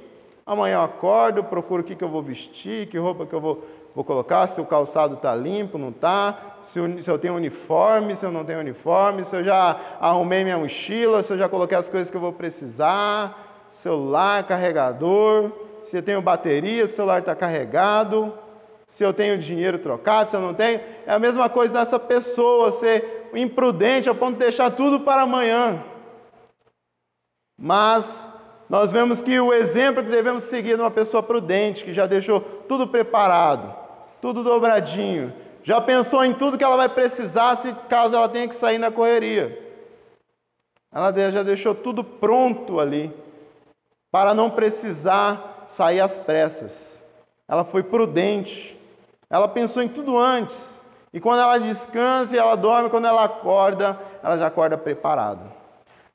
Amanhã 0.46 0.76
eu 0.76 0.82
acordo, 0.82 1.42
procuro 1.42 1.82
o 1.82 1.84
que, 1.84 1.96
que 1.96 2.04
eu 2.04 2.08
vou 2.08 2.22
vestir, 2.22 2.86
que 2.88 2.98
roupa 2.98 3.24
que 3.24 3.32
eu 3.32 3.40
vou, 3.40 3.66
vou 3.94 4.04
colocar, 4.04 4.46
se 4.46 4.60
o 4.60 4.66
calçado 4.66 5.14
está 5.14 5.34
limpo, 5.34 5.78
não 5.78 5.88
está, 5.88 6.56
se, 6.60 6.78
se 7.02 7.10
eu 7.10 7.18
tenho 7.18 7.34
uniforme, 7.34 8.14
se 8.14 8.26
eu 8.26 8.30
não 8.30 8.44
tenho 8.44 8.60
uniforme, 8.60 9.24
se 9.24 9.34
eu 9.34 9.42
já 9.42 9.80
arrumei 9.98 10.44
minha 10.44 10.58
mochila, 10.58 11.22
se 11.22 11.32
eu 11.32 11.38
já 11.38 11.48
coloquei 11.48 11.78
as 11.78 11.88
coisas 11.88 12.10
que 12.10 12.16
eu 12.16 12.20
vou 12.20 12.32
precisar, 12.32 13.66
celular, 13.70 14.46
carregador, 14.46 15.50
se 15.82 15.96
eu 15.96 16.02
tenho 16.02 16.20
bateria, 16.20 16.84
o 16.84 16.88
celular 16.88 17.20
está 17.20 17.34
carregado, 17.34 18.32
se 18.86 19.04
eu 19.04 19.12
tenho 19.12 19.38
dinheiro 19.38 19.78
trocado, 19.78 20.30
se 20.30 20.36
eu 20.36 20.40
não 20.40 20.54
tenho. 20.54 20.80
É 21.06 21.12
a 21.12 21.18
mesma 21.18 21.48
coisa 21.48 21.74
nessa 21.74 21.98
pessoa, 21.98 22.72
ser 22.72 23.30
imprudente 23.34 24.08
a 24.08 24.14
ponto 24.14 24.34
de 24.34 24.44
deixar 24.44 24.70
tudo 24.70 25.00
para 25.00 25.22
amanhã. 25.22 25.82
Mas 27.58 28.30
nós 28.68 28.90
vemos 28.90 29.22
que 29.22 29.38
o 29.38 29.52
exemplo 29.52 30.02
que 30.02 30.10
devemos 30.10 30.44
seguir 30.44 30.72
é 30.72 30.76
uma 30.76 30.90
pessoa 30.90 31.22
prudente, 31.22 31.84
que 31.84 31.92
já 31.92 32.06
deixou 32.06 32.40
tudo 32.40 32.88
preparado, 32.88 33.74
tudo 34.20 34.42
dobradinho, 34.42 35.32
já 35.62 35.80
pensou 35.80 36.24
em 36.24 36.34
tudo 36.34 36.58
que 36.58 36.64
ela 36.64 36.76
vai 36.76 36.88
precisar 36.88 37.56
se 37.56 37.72
caso 37.88 38.16
ela 38.16 38.28
tenha 38.28 38.48
que 38.48 38.54
sair 38.54 38.78
na 38.78 38.90
correria. 38.90 39.62
Ela 40.92 41.12
já 41.30 41.42
deixou 41.42 41.74
tudo 41.74 42.04
pronto 42.04 42.78
ali, 42.78 43.12
para 44.10 44.32
não 44.32 44.50
precisar 44.50 45.64
sair 45.66 46.00
às 46.00 46.16
pressas. 46.16 47.03
Ela 47.48 47.64
foi 47.64 47.82
prudente, 47.82 48.78
ela 49.28 49.48
pensou 49.48 49.82
em 49.82 49.88
tudo 49.88 50.18
antes. 50.18 50.82
E 51.12 51.20
quando 51.20 51.40
ela 51.40 51.58
descansa 51.58 52.34
e 52.34 52.38
ela 52.38 52.56
dorme, 52.56 52.90
quando 52.90 53.06
ela 53.06 53.24
acorda, 53.24 53.98
ela 54.22 54.36
já 54.36 54.46
acorda 54.46 54.76
preparada. 54.76 55.42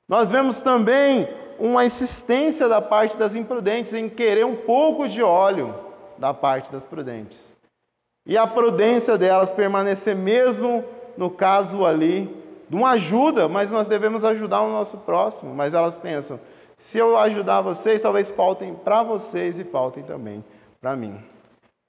Nós 0.07 0.29
vemos 0.31 0.59
também 0.59 1.29
uma 1.59 1.85
insistência 1.85 2.67
da 2.67 2.81
parte 2.81 3.15
das 3.15 3.35
imprudentes 3.35 3.93
em 3.93 4.09
querer 4.09 4.45
um 4.45 4.55
pouco 4.55 5.07
de 5.07 5.21
óleo 5.21 5.75
da 6.17 6.33
parte 6.33 6.71
das 6.71 6.83
prudentes. 6.83 7.53
E 8.25 8.37
a 8.37 8.45
prudência 8.45 9.17
delas 9.17 9.53
permanecer 9.53 10.15
mesmo 10.15 10.83
no 11.15 11.29
caso 11.29 11.85
ali 11.85 12.35
de 12.67 12.75
uma 12.75 12.91
ajuda, 12.91 13.47
mas 13.47 13.71
nós 13.71 13.87
devemos 13.87 14.23
ajudar 14.23 14.61
o 14.61 14.71
nosso 14.71 14.97
próximo. 14.97 15.53
Mas 15.53 15.73
elas 15.73 15.97
pensam: 15.97 16.39
se 16.75 16.97
eu 16.97 17.17
ajudar 17.17 17.61
vocês, 17.61 18.01
talvez 18.01 18.29
faltem 18.31 18.73
para 18.73 19.03
vocês 19.03 19.59
e 19.59 19.63
faltem 19.63 20.03
também 20.03 20.43
para 20.81 20.95
mim 20.95 21.23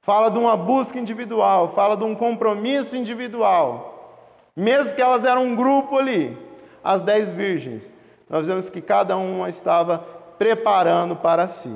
fala 0.03 0.31
de 0.31 0.39
uma 0.39 0.57
busca 0.57 0.99
individual, 0.99 1.73
fala 1.75 1.97
de 1.97 2.05
um 2.05 2.15
compromisso 2.15 2.97
individual. 2.97 4.19
Mesmo 4.57 4.95
que 4.95 5.03
elas 5.03 5.25
eram 5.25 5.45
um 5.45 5.55
grupo 5.55 5.99
ali, 5.99 6.37
as 6.83 7.03
dez 7.03 7.31
virgens, 7.31 7.93
nós 8.29 8.47
vemos 8.47 8.69
que 8.69 8.81
cada 8.81 9.17
uma 9.17 9.49
estava 9.49 9.99
preparando 10.39 11.15
para 11.15 11.47
si. 11.49 11.73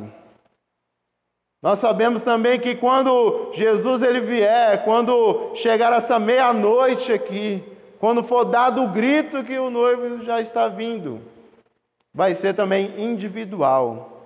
Nós 1.62 1.78
sabemos 1.78 2.22
também 2.22 2.58
que 2.58 2.74
quando 2.74 3.50
Jesus 3.52 4.02
ele 4.02 4.20
vier, 4.20 4.84
quando 4.84 5.52
chegar 5.54 5.92
essa 5.92 6.18
meia-noite 6.18 7.12
aqui, 7.12 7.62
quando 7.98 8.22
for 8.22 8.44
dado 8.44 8.82
o 8.82 8.88
grito 8.88 9.44
que 9.44 9.58
o 9.58 9.70
noivo 9.70 10.24
já 10.24 10.40
está 10.40 10.68
vindo, 10.68 11.22
vai 12.12 12.34
ser 12.34 12.54
também 12.54 12.92
individual. 12.98 14.22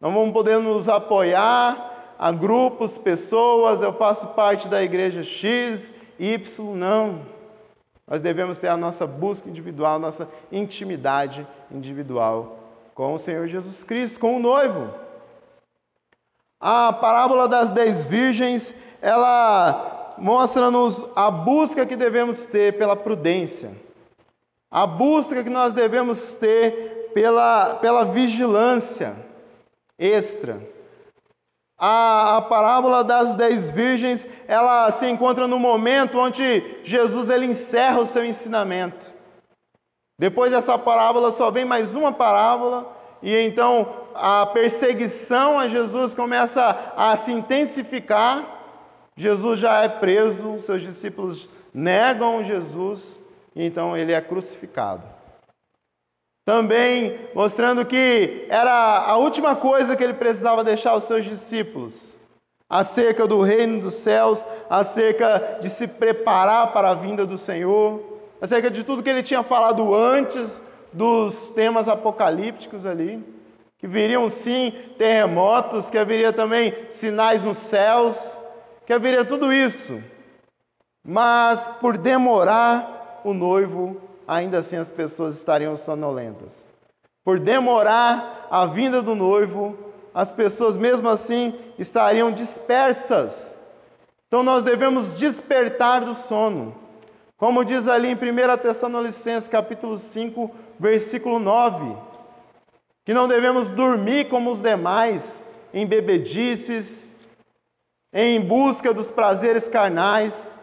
Não 0.00 0.12
vamos 0.12 0.32
poder 0.32 0.58
nos 0.58 0.88
apoiar 0.88 1.95
a 2.18 2.32
grupos, 2.32 2.96
pessoas, 2.96 3.82
eu 3.82 3.92
faço 3.92 4.28
parte 4.28 4.68
da 4.68 4.82
igreja 4.82 5.22
X, 5.22 5.92
Y, 6.18 6.74
não. 6.74 7.20
Nós 8.06 8.20
devemos 8.20 8.58
ter 8.58 8.68
a 8.68 8.76
nossa 8.76 9.06
busca 9.06 9.48
individual, 9.48 9.98
nossa 9.98 10.28
intimidade 10.50 11.46
individual 11.70 12.58
com 12.94 13.12
o 13.12 13.18
Senhor 13.18 13.46
Jesus 13.46 13.84
Cristo, 13.84 14.20
com 14.20 14.36
o 14.36 14.40
noivo. 14.40 14.90
A 16.58 16.92
parábola 16.92 17.46
das 17.46 17.70
dez 17.70 18.04
virgens, 18.04 18.74
ela 19.02 20.14
mostra-nos 20.16 21.04
a 21.14 21.30
busca 21.30 21.84
que 21.84 21.94
devemos 21.94 22.46
ter 22.46 22.78
pela 22.78 22.96
prudência, 22.96 23.70
a 24.70 24.86
busca 24.86 25.44
que 25.44 25.50
nós 25.50 25.74
devemos 25.74 26.34
ter 26.36 27.10
pela, 27.12 27.74
pela 27.74 28.04
vigilância 28.06 29.14
extra. 29.98 30.75
A, 31.78 32.38
a, 32.38 32.42
parábola 32.42 33.04
das 33.04 33.34
dez 33.34 33.70
virgens, 33.70 34.26
ela 34.48 34.90
se 34.92 35.06
encontra 35.06 35.46
no 35.46 35.58
momento 35.58 36.18
onde 36.18 36.80
Jesus 36.82 37.28
ele 37.28 37.46
encerra 37.46 38.00
o 38.00 38.06
seu 38.06 38.24
ensinamento. 38.24 39.14
Depois 40.18 40.50
dessa 40.50 40.78
parábola 40.78 41.30
só 41.30 41.50
vem 41.50 41.66
mais 41.66 41.94
uma 41.94 42.10
parábola 42.10 42.96
e 43.22 43.36
então 43.36 44.06
a 44.14 44.46
perseguição 44.46 45.58
a 45.58 45.68
Jesus 45.68 46.14
começa 46.14 46.94
a 46.96 47.14
se 47.18 47.30
intensificar. 47.32 48.44
Jesus 49.14 49.60
já 49.60 49.82
é 49.82 49.88
preso, 49.88 50.58
seus 50.60 50.80
discípulos 50.80 51.50
negam 51.74 52.42
Jesus 52.42 53.22
e 53.54 53.66
então 53.66 53.94
ele 53.94 54.12
é 54.12 54.20
crucificado. 54.20 55.15
Também 56.46 57.18
mostrando 57.34 57.84
que 57.84 58.46
era 58.48 58.70
a 58.98 59.16
última 59.16 59.56
coisa 59.56 59.96
que 59.96 60.04
ele 60.04 60.14
precisava 60.14 60.62
deixar 60.62 60.92
aos 60.92 61.02
seus 61.02 61.24
discípulos, 61.24 62.16
acerca 62.70 63.26
do 63.26 63.42
reino 63.42 63.80
dos 63.80 63.94
céus, 63.94 64.46
acerca 64.70 65.58
de 65.60 65.68
se 65.68 65.88
preparar 65.88 66.72
para 66.72 66.90
a 66.90 66.94
vinda 66.94 67.26
do 67.26 67.36
Senhor, 67.36 68.00
acerca 68.40 68.70
de 68.70 68.84
tudo 68.84 69.02
que 69.02 69.10
ele 69.10 69.24
tinha 69.24 69.42
falado 69.42 69.92
antes 69.92 70.62
dos 70.92 71.50
temas 71.50 71.88
apocalípticos 71.88 72.86
ali, 72.86 73.24
que 73.76 73.88
viriam 73.88 74.28
sim 74.28 74.72
terremotos, 74.96 75.90
que 75.90 75.98
haveria 75.98 76.32
também 76.32 76.72
sinais 76.88 77.42
nos 77.42 77.58
céus, 77.58 78.38
que 78.86 78.92
haveria 78.92 79.24
tudo 79.24 79.52
isso. 79.52 80.00
Mas 81.04 81.66
por 81.80 81.98
demorar, 81.98 83.20
o 83.24 83.34
noivo 83.34 84.00
ainda 84.26 84.58
assim 84.58 84.76
as 84.76 84.90
pessoas 84.90 85.36
estariam 85.36 85.76
sonolentas. 85.76 86.74
Por 87.24 87.40
demorar 87.40 88.46
a 88.50 88.66
vinda 88.66 89.02
do 89.02 89.14
noivo, 89.14 89.76
as 90.14 90.32
pessoas 90.32 90.76
mesmo 90.76 91.08
assim 91.08 91.54
estariam 91.78 92.32
dispersas. 92.32 93.54
Então 94.26 94.42
nós 94.42 94.64
devemos 94.64 95.14
despertar 95.14 96.04
do 96.04 96.14
sono. 96.14 96.74
Como 97.36 97.64
diz 97.64 97.86
ali 97.86 98.08
em 98.08 98.14
1 98.14 98.18
Tessalonicenses 98.62 99.48
capítulo 99.48 99.98
5, 99.98 100.50
versículo 100.78 101.38
9, 101.38 101.96
que 103.04 103.12
não 103.12 103.28
devemos 103.28 103.70
dormir 103.70 104.28
como 104.28 104.50
os 104.50 104.62
demais, 104.62 105.46
em 105.72 105.86
bebedices, 105.86 107.06
em 108.12 108.40
busca 108.40 108.94
dos 108.94 109.10
prazeres 109.10 109.68
carnais, 109.68 110.55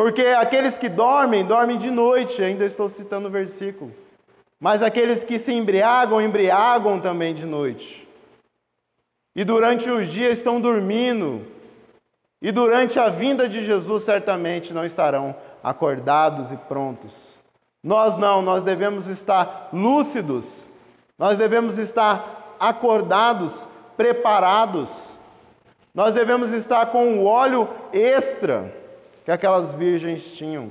porque 0.00 0.22
aqueles 0.28 0.78
que 0.78 0.88
dormem, 0.88 1.44
dormem 1.44 1.76
de 1.76 1.90
noite, 1.90 2.42
ainda 2.42 2.64
estou 2.64 2.88
citando 2.88 3.28
o 3.28 3.30
versículo. 3.30 3.92
Mas 4.58 4.82
aqueles 4.82 5.24
que 5.24 5.38
se 5.38 5.52
embriagam, 5.52 6.22
embriagam 6.22 6.98
também 6.98 7.34
de 7.34 7.44
noite. 7.44 8.08
E 9.36 9.44
durante 9.44 9.90
os 9.90 10.08
dias 10.08 10.38
estão 10.38 10.58
dormindo. 10.58 11.46
E 12.40 12.50
durante 12.50 12.98
a 12.98 13.10
vinda 13.10 13.46
de 13.46 13.62
Jesus, 13.62 14.04
certamente 14.04 14.72
não 14.72 14.86
estarão 14.86 15.36
acordados 15.62 16.50
e 16.50 16.56
prontos. 16.56 17.12
Nós 17.84 18.16
não, 18.16 18.40
nós 18.40 18.62
devemos 18.62 19.06
estar 19.06 19.68
lúcidos, 19.70 20.70
nós 21.18 21.36
devemos 21.36 21.76
estar 21.76 22.56
acordados, 22.58 23.68
preparados, 23.98 25.14
nós 25.94 26.14
devemos 26.14 26.52
estar 26.52 26.86
com 26.86 27.18
o 27.18 27.26
óleo 27.26 27.68
extra 27.92 28.79
que 29.30 29.34
aquelas 29.34 29.72
virgens 29.72 30.24
tinham. 30.24 30.70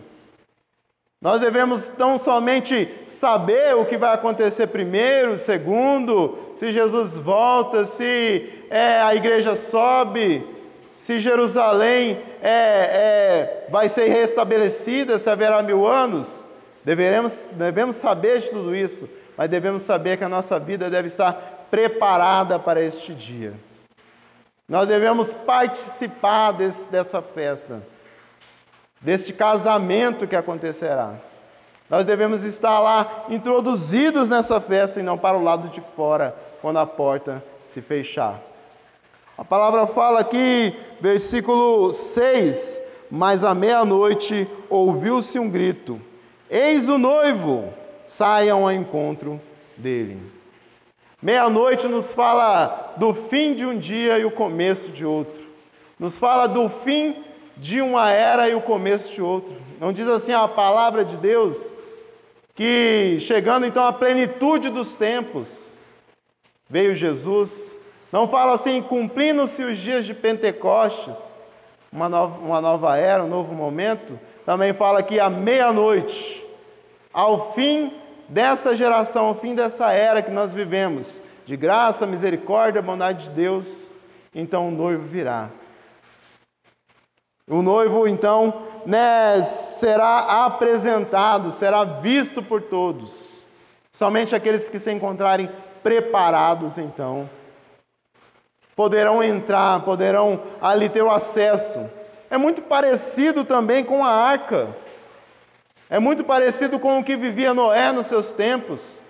Nós 1.21 1.39
devemos 1.39 1.87
tão 1.87 2.17
somente 2.17 2.93
saber 3.07 3.73
o 3.77 3.85
que 3.85 3.97
vai 3.97 4.13
acontecer 4.13 4.67
primeiro, 4.67 5.37
segundo, 5.37 6.37
se 6.57 6.73
Jesus 6.73 7.17
volta, 7.17 7.85
se 7.85 8.65
é, 8.69 8.99
a 9.01 9.15
igreja 9.15 9.55
sobe, 9.55 10.45
se 10.91 11.21
Jerusalém 11.21 12.21
é, 12.41 12.49
é, 12.49 13.67
vai 13.69 13.87
ser 13.87 14.09
restabelecida, 14.09 15.17
se 15.17 15.29
haverá 15.29 15.63
mil 15.63 15.87
anos. 15.87 16.45
Deveremos, 16.83 17.49
devemos 17.53 17.95
saber 17.95 18.39
de 18.39 18.49
tudo 18.49 18.75
isso, 18.75 19.07
mas 19.37 19.49
devemos 19.49 19.83
saber 19.83 20.17
que 20.17 20.25
a 20.25 20.29
nossa 20.29 20.59
vida 20.59 20.89
deve 20.89 21.07
estar 21.07 21.65
preparada 21.71 22.59
para 22.59 22.81
este 22.81 23.13
dia. 23.13 23.53
Nós 24.67 24.85
devemos 24.85 25.33
participar 25.33 26.51
desse, 26.51 26.83
dessa 26.87 27.21
festa, 27.21 27.81
deste 29.01 29.33
casamento 29.33 30.27
que 30.27 30.35
acontecerá. 30.35 31.13
Nós 31.89 32.05
devemos 32.05 32.43
estar 32.43 32.79
lá 32.79 33.25
introduzidos 33.29 34.29
nessa 34.29 34.61
festa 34.61 34.99
e 34.99 35.03
não 35.03 35.17
para 35.17 35.37
o 35.37 35.43
lado 35.43 35.69
de 35.69 35.81
fora, 35.95 36.35
quando 36.61 36.77
a 36.77 36.85
porta 36.85 37.43
se 37.65 37.81
fechar. 37.81 38.39
A 39.37 39.43
palavra 39.43 39.87
fala 39.87 40.19
aqui, 40.19 40.75
versículo 40.99 41.93
6: 41.93 42.81
Mas 43.09 43.43
à 43.43 43.55
meia-noite 43.55 44.47
ouviu-se 44.69 45.39
um 45.39 45.49
grito: 45.49 45.99
Eis 46.49 46.89
o 46.89 46.97
noivo, 46.97 47.73
saiam 48.05 48.63
ao 48.63 48.71
encontro 48.71 49.41
dele. 49.77 50.21
Meia-noite 51.21 51.87
nos 51.87 52.13
fala 52.13 52.93
do 52.97 53.13
fim 53.13 53.53
de 53.53 53.65
um 53.65 53.77
dia 53.77 54.19
e 54.19 54.25
o 54.25 54.31
começo 54.31 54.91
de 54.91 55.05
outro. 55.05 55.41
Nos 55.97 56.17
fala 56.17 56.47
do 56.47 56.69
fim 56.69 57.15
de 57.59 57.81
uma 57.81 58.09
era 58.09 58.49
e 58.49 58.55
o 58.55 58.61
começo 58.61 59.13
de 59.13 59.21
outro. 59.21 59.53
Não 59.79 59.91
diz 59.91 60.07
assim 60.07 60.31
a 60.31 60.47
palavra 60.47 61.03
de 61.03 61.17
Deus 61.17 61.73
que 62.55 63.17
chegando 63.21 63.65
então 63.65 63.85
à 63.85 63.93
plenitude 63.93 64.69
dos 64.69 64.93
tempos, 64.95 65.47
veio 66.69 66.93
Jesus. 66.93 67.77
Não 68.11 68.27
fala 68.27 68.53
assim, 68.53 68.81
cumprindo-se 68.81 69.63
os 69.63 69.77
dias 69.77 70.05
de 70.05 70.13
Pentecostes, 70.13 71.15
uma 71.91 72.09
nova, 72.09 72.39
uma 72.41 72.59
nova 72.59 72.97
era, 72.97 73.23
um 73.23 73.29
novo 73.29 73.53
momento. 73.53 74.19
Também 74.45 74.73
fala 74.73 75.01
que 75.01 75.19
à 75.19 75.29
meia-noite, 75.29 76.43
ao 77.13 77.53
fim 77.53 77.93
dessa 78.27 78.75
geração, 78.75 79.27
ao 79.27 79.35
fim 79.35 79.55
dessa 79.55 79.91
era 79.91 80.21
que 80.21 80.31
nós 80.31 80.51
vivemos, 80.51 81.21
de 81.45 81.55
graça, 81.55 82.05
misericórdia, 82.05 82.81
bondade 82.81 83.25
de 83.25 83.29
Deus, 83.29 83.93
então 84.35 84.67
o 84.67 84.71
noivo 84.71 85.03
virá. 85.03 85.49
O 87.49 87.63
noivo, 87.63 88.07
então, 88.07 88.53
né, 88.85 89.41
será 89.43 90.45
apresentado, 90.45 91.51
será 91.51 91.83
visto 91.83 92.43
por 92.43 92.61
todos. 92.61 93.19
Somente 93.91 94.35
aqueles 94.35 94.69
que 94.69 94.77
se 94.77 94.91
encontrarem 94.91 95.49
preparados, 95.81 96.77
então, 96.77 97.27
poderão 98.75 99.23
entrar, 99.23 99.83
poderão 99.83 100.43
ali 100.61 100.87
ter 100.89 101.01
o 101.01 101.09
acesso. 101.09 101.89
É 102.29 102.37
muito 102.37 102.61
parecido 102.61 103.43
também 103.43 103.83
com 103.83 104.05
a 104.05 104.09
arca. 104.11 104.69
É 105.89 105.97
muito 105.97 106.23
parecido 106.23 106.77
com 106.77 106.99
o 106.99 107.03
que 107.03 107.17
vivia 107.17 107.51
Noé 107.51 107.91
nos 107.91 108.05
seus 108.05 108.31
tempos. 108.31 109.01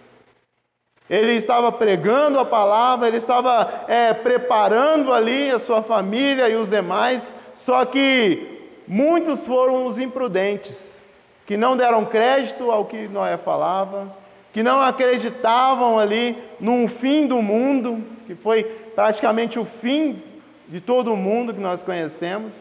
Ele 1.10 1.34
estava 1.34 1.72
pregando 1.72 2.40
a 2.40 2.46
palavra, 2.46 3.08
ele 3.08 3.18
estava 3.18 3.84
é, 3.88 4.14
preparando 4.14 5.12
ali 5.12 5.52
a 5.52 5.60
sua 5.60 5.84
família 5.84 6.48
e 6.48 6.56
os 6.56 6.70
demais, 6.70 7.36
só 7.60 7.86
que 7.86 8.60
Muitos 8.92 9.46
foram 9.46 9.86
os 9.86 10.00
imprudentes, 10.00 11.06
que 11.46 11.56
não 11.56 11.78
deram 11.78 12.06
crédito 12.06 12.72
ao 12.72 12.86
que 12.86 13.08
Noé 13.08 13.38
falava, 13.38 14.12
que 14.52 14.64
não 14.64 14.82
acreditavam 14.82 16.00
ali 16.00 16.36
num 16.60 16.88
fim 16.88 17.28
do 17.28 17.40
mundo, 17.40 18.04
que 18.26 18.34
foi 18.34 18.64
praticamente 18.96 19.60
o 19.60 19.66
fim 19.80 20.24
de 20.68 20.82
todo 20.82 21.14
o 21.14 21.16
mundo 21.16 21.54
que 21.54 21.60
nós 21.60 21.84
conhecemos, 21.84 22.60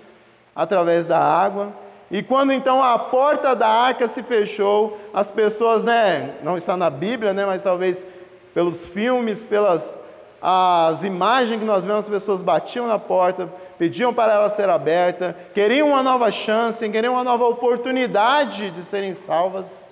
através 0.54 1.06
da 1.06 1.18
água. 1.18 1.72
E 2.10 2.22
quando 2.22 2.52
então 2.52 2.82
a 2.82 2.98
porta 2.98 3.56
da 3.56 3.66
arca 3.66 4.06
se 4.06 4.22
fechou, 4.22 4.98
as 5.14 5.30
pessoas, 5.30 5.82
né, 5.82 6.34
não 6.42 6.58
está 6.58 6.76
na 6.76 6.90
Bíblia, 6.90 7.32
né, 7.32 7.46
mas 7.46 7.62
talvez 7.62 8.06
pelos 8.52 8.84
filmes, 8.84 9.42
pelas 9.42 9.98
as 10.40 11.02
imagens 11.02 11.58
que 11.58 11.66
nós 11.66 11.84
vemos, 11.84 12.00
as 12.00 12.08
pessoas 12.08 12.42
batiam 12.42 12.86
na 12.86 12.98
porta, 12.98 13.48
pediam 13.78 14.14
para 14.14 14.32
ela 14.32 14.50
ser 14.50 14.68
aberta, 14.68 15.36
queriam 15.54 15.88
uma 15.88 16.02
nova 16.02 16.30
chance, 16.30 16.88
queriam 16.88 17.14
uma 17.14 17.24
nova 17.24 17.44
oportunidade 17.46 18.70
de 18.70 18.84
serem 18.84 19.14
salvas, 19.14 19.84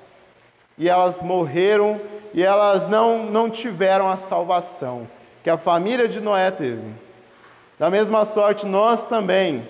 e 0.78 0.88
elas 0.88 1.20
morreram 1.20 2.00
e 2.34 2.42
elas 2.42 2.86
não, 2.86 3.24
não 3.24 3.48
tiveram 3.48 4.08
a 4.08 4.16
salvação 4.16 5.08
que 5.46 5.50
a 5.50 5.56
família 5.56 6.08
de 6.08 6.20
Noé 6.20 6.50
teve. 6.50 6.82
Da 7.78 7.88
mesma 7.88 8.24
sorte, 8.24 8.66
nós 8.66 9.06
também. 9.06 9.66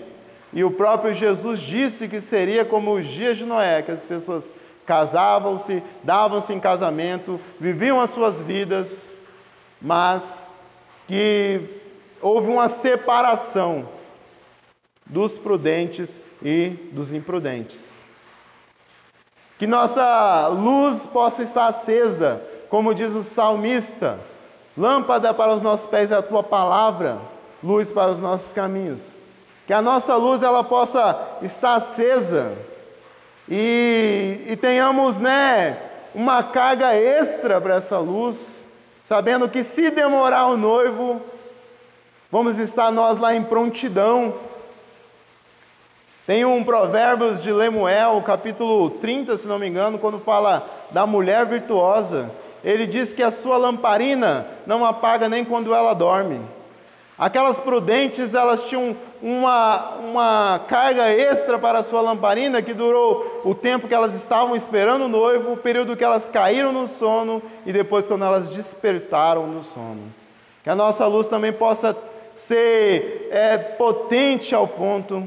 E 0.51 0.65
o 0.65 0.71
próprio 0.71 1.13
Jesus 1.13 1.61
disse 1.61 2.09
que 2.09 2.19
seria 2.19 2.65
como 2.65 2.95
os 2.95 3.07
dias 3.07 3.37
de 3.37 3.45
Noé, 3.45 3.83
que 3.83 3.91
as 3.91 4.03
pessoas 4.03 4.51
casavam-se, 4.87 5.83
davam-se 6.03 6.55
em 6.55 6.59
casamento, 6.59 7.39
viviam 7.61 8.01
as 8.01 8.09
suas 8.09 8.41
vidas, 8.41 9.13
mas 9.79 10.46
que 11.07 11.81
houve 12.21 12.49
uma 12.49 12.69
separação 12.69 13.89
dos 15.05 15.39
prudentes 15.39 16.21
e 16.43 16.71
dos 16.93 17.13
imprudentes. 17.13 18.07
Que 19.59 19.67
nossa 19.67 20.49
luz 20.49 21.07
possa 21.07 21.43
estar 21.43 21.69
acesa, 21.69 22.43
como 22.69 22.95
diz 22.95 23.13
o 23.15 23.23
salmista: 23.23 24.19
lâmpada 24.77 25.33
para 25.33 25.55
os 25.55 25.63
nossos 25.63 25.87
pés 25.87 26.11
é 26.11 26.17
a 26.17 26.23
tua 26.23 26.43
palavra, 26.43 27.19
luz 27.63 27.91
para 27.91 28.11
os 28.11 28.19
nossos 28.19 28.53
caminhos. 28.53 29.15
Que 29.67 29.73
a 29.73 29.83
nossa 29.83 30.15
luz 30.17 30.43
ela 30.43 30.63
possa 30.63 31.39
estar 31.43 31.77
acesa 31.77 32.57
e, 33.49 34.45
e 34.49 34.57
tenhamos, 34.57 35.21
né, 35.21 35.77
uma 36.15 36.43
carga 36.43 36.95
extra 36.95 37.61
para 37.61 37.77
essa 37.77 37.99
luz, 37.99 38.66
sabendo 39.07 39.49
que 39.49 39.63
se 39.63 39.89
demorar 39.89 40.49
o 40.49 40.57
noivo, 40.57 41.23
vamos 42.29 42.59
estar 42.59 42.91
nós 42.91 43.19
lá 43.19 43.37
em 43.37 43.43
prontidão 43.45 44.35
tem 46.27 46.45
um 46.45 46.65
Provérbios 46.65 47.41
de 47.41 47.53
Lemuel, 47.53 48.21
capítulo 48.23 48.91
30, 48.91 49.37
se 49.37 49.47
não 49.47 49.61
me 49.61 49.69
engano, 49.69 49.97
quando 49.97 50.19
fala 50.19 50.69
da 50.91 51.07
mulher 51.07 51.47
virtuosa. 51.47 52.33
Ele 52.65 52.85
diz 52.85 53.15
que 53.15 53.23
a 53.23 53.31
sua 53.31 53.57
lamparina 53.57 54.45
não 54.67 54.85
apaga 54.85 55.29
nem 55.29 55.45
quando 55.45 55.73
ela 55.73 55.95
dorme. 55.95 56.41
Aquelas 57.17 57.61
prudentes, 57.61 58.35
elas 58.35 58.65
tinham 58.65 58.97
uma, 59.27 59.97
uma 59.97 60.61
carga 60.69 61.11
extra 61.11 61.59
para 61.59 61.81
a 61.81 61.83
sua 61.83 62.01
lamparina 62.01 62.63
que 62.63 62.73
durou 62.73 63.43
o 63.45 63.57
tempo 63.57 63.89
que 63.89 63.95
elas 63.95 64.15
estavam 64.15 64.55
esperando 64.55 65.07
o 65.07 65.09
noivo, 65.09 65.55
o 65.55 65.57
período 65.57 65.97
que 65.97 66.05
elas 66.05 66.29
caíram 66.29 66.73
no 66.73 66.87
sono 66.87 67.43
e 67.67 67.73
depois 67.73 68.07
quando 68.07 68.25
elas 68.25 68.51
despertaram 68.51 69.49
no 69.49 69.65
sono. 69.65 70.15
Que 70.63 70.71
a 70.71 70.77
nossa 70.77 71.05
luz 71.09 71.27
também 71.27 71.53
possa 71.53 71.97
ser 72.35 73.29
é, 73.33 73.59
potente 73.59 74.55
ao 74.55 74.69
ponto 74.69 75.27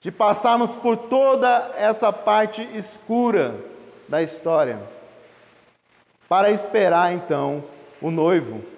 de 0.00 0.10
passarmos 0.10 0.74
por 0.76 0.96
toda 0.96 1.70
essa 1.76 2.10
parte 2.10 2.66
escura 2.72 3.56
da 4.08 4.22
história, 4.22 4.80
para 6.30 6.50
esperar 6.50 7.12
então 7.12 7.62
o 8.00 8.10
noivo. 8.10 8.71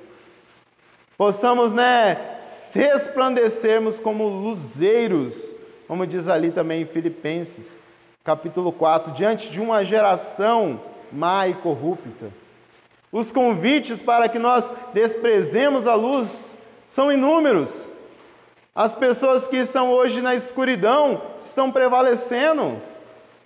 Possamos, 1.16 1.72
né, 1.72 2.38
resplandecermos 2.72 4.00
como 4.00 4.27
luzeiros, 4.27 5.55
como 5.87 6.07
diz 6.07 6.27
ali 6.27 6.50
também 6.50 6.83
em 6.83 6.87
Filipenses, 6.87 7.81
capítulo 8.24 8.72
4, 8.72 9.12
diante 9.12 9.50
de 9.50 9.61
uma 9.61 9.85
geração 9.85 10.81
má 11.12 11.46
e 11.46 11.55
corrupta. 11.55 12.33
Os 13.12 13.31
convites 13.31 14.03
para 14.03 14.29
que 14.29 14.40
nós 14.40 14.72
desprezemos 14.92 15.87
a 15.87 15.94
luz 15.94 16.57
são 16.88 17.12
inúmeros. 17.12 17.88
As 18.74 18.92
pessoas 18.92 19.46
que 19.46 19.59
estão 19.59 19.92
hoje 19.92 20.20
na 20.20 20.35
escuridão 20.35 21.22
estão 21.44 21.70
prevalecendo. 21.70 22.83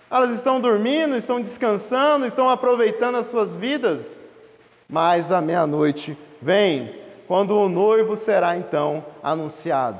Elas 0.09 0.31
estão 0.31 0.59
dormindo, 0.59 1.15
estão 1.15 1.39
descansando, 1.39 2.25
estão 2.25 2.49
aproveitando 2.49 3.17
as 3.17 3.27
suas 3.27 3.55
vidas. 3.55 4.23
Mas 4.89 5.31
a 5.31 5.39
meia-noite 5.39 6.17
vem, 6.41 6.98
quando 7.29 7.55
o 7.55 7.69
noivo 7.69 8.15
será 8.15 8.57
então 8.57 9.05
anunciado. 9.21 9.99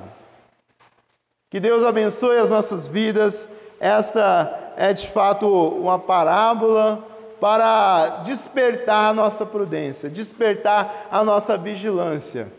Que 1.52 1.60
Deus 1.60 1.84
abençoe 1.84 2.40
as 2.40 2.50
nossas 2.50 2.88
vidas. 2.88 3.48
Esta 3.80 4.74
é 4.76 4.92
de 4.94 5.08
fato 5.10 5.48
uma 5.48 6.00
parábola 6.00 7.06
para 7.40 8.24
despertar 8.24 9.12
a 9.12 9.14
nossa 9.14 9.46
prudência, 9.46 10.10
despertar 10.10 11.08
a 11.12 11.24
nossa 11.24 11.56
vigilância, 11.56 12.52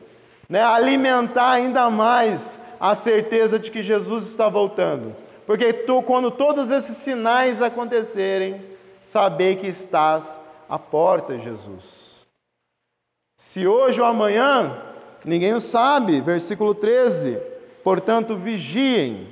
né? 0.48 0.62
alimentar 0.62 1.50
ainda 1.50 1.90
mais 1.90 2.60
a 2.78 2.94
certeza 2.94 3.58
de 3.58 3.72
que 3.72 3.82
Jesus 3.82 4.24
está 4.26 4.48
voltando. 4.48 5.16
Porque 5.48 5.72
tu, 5.72 6.00
quando 6.00 6.30
todos 6.30 6.70
esses 6.70 6.96
sinais 6.98 7.60
acontecerem, 7.60 8.64
saber 9.04 9.56
que 9.56 9.66
estás 9.66 10.40
à 10.68 10.78
porta, 10.78 11.36
Jesus. 11.38 12.09
Se 13.42 13.66
hoje 13.66 13.98
ou 13.98 14.06
amanhã, 14.06 14.76
ninguém 15.24 15.54
o 15.54 15.60
sabe. 15.62 16.20
Versículo 16.20 16.74
13. 16.74 17.38
Portanto, 17.82 18.36
vigiem, 18.36 19.28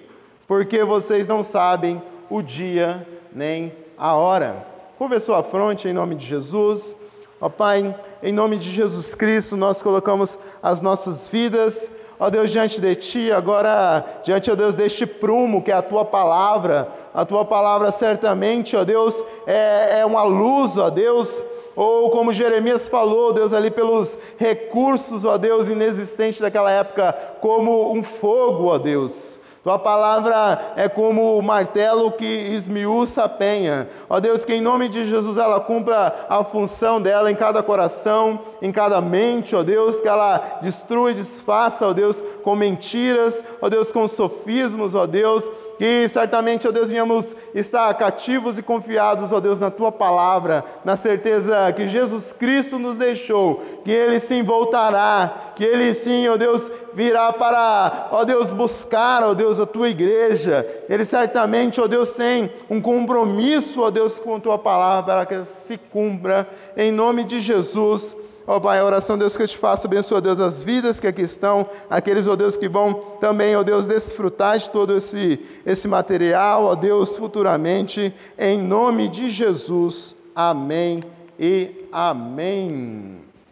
porque 0.46 0.82
vocês 0.82 1.26
não 1.26 1.42
sabem 1.44 2.02
o 2.30 2.40
dia 2.40 3.06
nem 3.30 3.70
a 3.98 4.14
hora. 4.16 4.66
Curva 4.96 5.20
sua 5.20 5.42
fronte 5.42 5.86
em 5.86 5.92
nome 5.92 6.14
de 6.14 6.26
Jesus. 6.26 6.96
Ó 7.38 7.50
Pai, 7.50 7.94
em 8.22 8.32
nome 8.32 8.56
de 8.56 8.72
Jesus 8.72 9.14
Cristo, 9.14 9.58
nós 9.58 9.82
colocamos 9.82 10.38
as 10.62 10.80
nossas 10.80 11.28
vidas 11.28 11.90
ó 12.18 12.28
Deus, 12.28 12.50
diante 12.50 12.80
de 12.80 12.94
Ti, 12.96 13.32
agora 13.32 14.04
diante, 14.24 14.50
ó 14.50 14.54
Deus, 14.54 14.74
deste 14.74 15.06
prumo 15.06 15.62
que 15.62 15.70
é 15.70 15.74
a 15.74 15.82
Tua 15.82 16.04
palavra. 16.04 16.88
A 17.14 17.24
Tua 17.24 17.44
palavra 17.44 17.92
certamente, 17.92 18.76
ó 18.76 18.84
Deus, 18.84 19.24
é, 19.46 20.00
é 20.00 20.06
uma 20.06 20.24
luz, 20.24 20.76
ó 20.76 20.90
Deus, 20.90 21.44
ou 21.78 22.10
como 22.10 22.32
Jeremias 22.32 22.88
falou, 22.88 23.32
Deus, 23.32 23.52
ali 23.52 23.70
pelos 23.70 24.18
recursos, 24.36 25.24
ó 25.24 25.38
Deus, 25.38 25.68
inexistentes 25.68 26.40
daquela 26.40 26.72
época, 26.72 27.16
como 27.40 27.92
um 27.92 28.02
fogo, 28.02 28.64
ó 28.64 28.78
Deus. 28.78 29.40
Tua 29.62 29.78
palavra 29.78 30.72
é 30.74 30.88
como 30.88 31.38
o 31.38 31.42
martelo 31.42 32.10
que 32.10 32.24
esmiuça 32.24 33.22
a 33.22 33.28
penha. 33.28 33.88
Ó 34.10 34.18
Deus, 34.18 34.44
que 34.44 34.54
em 34.54 34.60
nome 34.60 34.88
de 34.88 35.06
Jesus 35.06 35.38
ela 35.38 35.60
cumpra 35.60 36.26
a 36.28 36.42
função 36.42 37.00
dela 37.00 37.30
em 37.30 37.36
cada 37.36 37.62
coração, 37.62 38.40
em 38.60 38.72
cada 38.72 39.00
mente, 39.00 39.54
ó 39.54 39.62
Deus, 39.62 40.00
que 40.00 40.08
ela 40.08 40.58
destrua 40.60 41.12
e 41.12 41.14
desfaça, 41.14 41.86
ó 41.86 41.92
Deus, 41.92 42.24
com 42.42 42.56
mentiras, 42.56 43.40
ó 43.62 43.68
Deus, 43.68 43.92
com 43.92 44.08
sofismos, 44.08 44.96
ó 44.96 45.06
Deus, 45.06 45.48
que 45.78 46.08
certamente, 46.08 46.66
ó 46.66 46.72
Deus, 46.72 46.90
venhamos 46.90 47.36
estar 47.54 47.92
cativos 47.94 48.58
e 48.58 48.62
confiados, 48.62 49.32
ó 49.32 49.40
Deus, 49.40 49.58
na 49.58 49.70
tua 49.70 49.92
palavra, 49.92 50.64
na 50.84 50.96
certeza 50.96 51.72
que 51.72 51.88
Jesus 51.88 52.32
Cristo 52.32 52.78
nos 52.78 52.98
deixou, 52.98 53.62
que 53.84 53.92
ele 53.92 54.18
sim 54.18 54.42
voltará, 54.42 55.52
que 55.54 55.64
ele 55.64 55.94
sim, 55.94 56.28
ó 56.28 56.36
Deus, 56.36 56.70
virá 56.92 57.32
para, 57.32 58.08
ó 58.10 58.24
Deus, 58.24 58.50
buscar, 58.50 59.22
ó 59.22 59.34
Deus, 59.34 59.60
a 59.60 59.66
tua 59.66 59.88
igreja. 59.88 60.66
Ele 60.88 61.04
certamente, 61.04 61.80
ó 61.80 61.86
Deus, 61.86 62.10
tem 62.10 62.50
um 62.68 62.80
compromisso, 62.80 63.80
ó 63.80 63.90
Deus, 63.90 64.18
com 64.18 64.36
a 64.36 64.40
tua 64.40 64.58
palavra 64.58 64.98
para 65.04 65.26
que 65.26 65.44
se 65.44 65.78
cumpra, 65.78 66.48
em 66.76 66.90
nome 66.90 67.24
de 67.24 67.40
Jesus. 67.40 68.16
Ó 68.48 68.56
oh, 68.56 68.61
Pai, 68.62 68.78
a 68.78 68.84
oração, 68.87 69.18
Deus, 69.18 69.37
que 69.37 69.42
eu 69.42 69.46
te 69.46 69.58
faço, 69.58 69.87
abençoa, 69.87 70.22
Deus, 70.22 70.40
as 70.40 70.62
vidas 70.62 70.98
que 70.98 71.06
aqui 71.06 71.20
estão, 71.20 71.68
aqueles, 71.90 72.26
ó 72.26 72.32
oh, 72.32 72.37
Deus, 72.37 72.56
que 72.56 72.66
vão 72.66 72.94
também, 73.20 73.54
ó 73.54 73.61
oh, 73.61 73.64
Deus, 73.64 73.84
desfrutar 73.84 74.56
de 74.56 74.70
todo 74.70 74.96
esse, 74.96 75.38
esse 75.66 75.87
material, 75.87 76.64
ó 76.64 76.74
Deus, 76.74 77.14
futuramente, 77.14 78.11
em 78.38 78.56
nome 78.62 79.06
de 79.08 79.30
Jesus. 79.30 80.16
Amém 80.34 81.02
e 81.38 81.87
amém. 81.92 83.27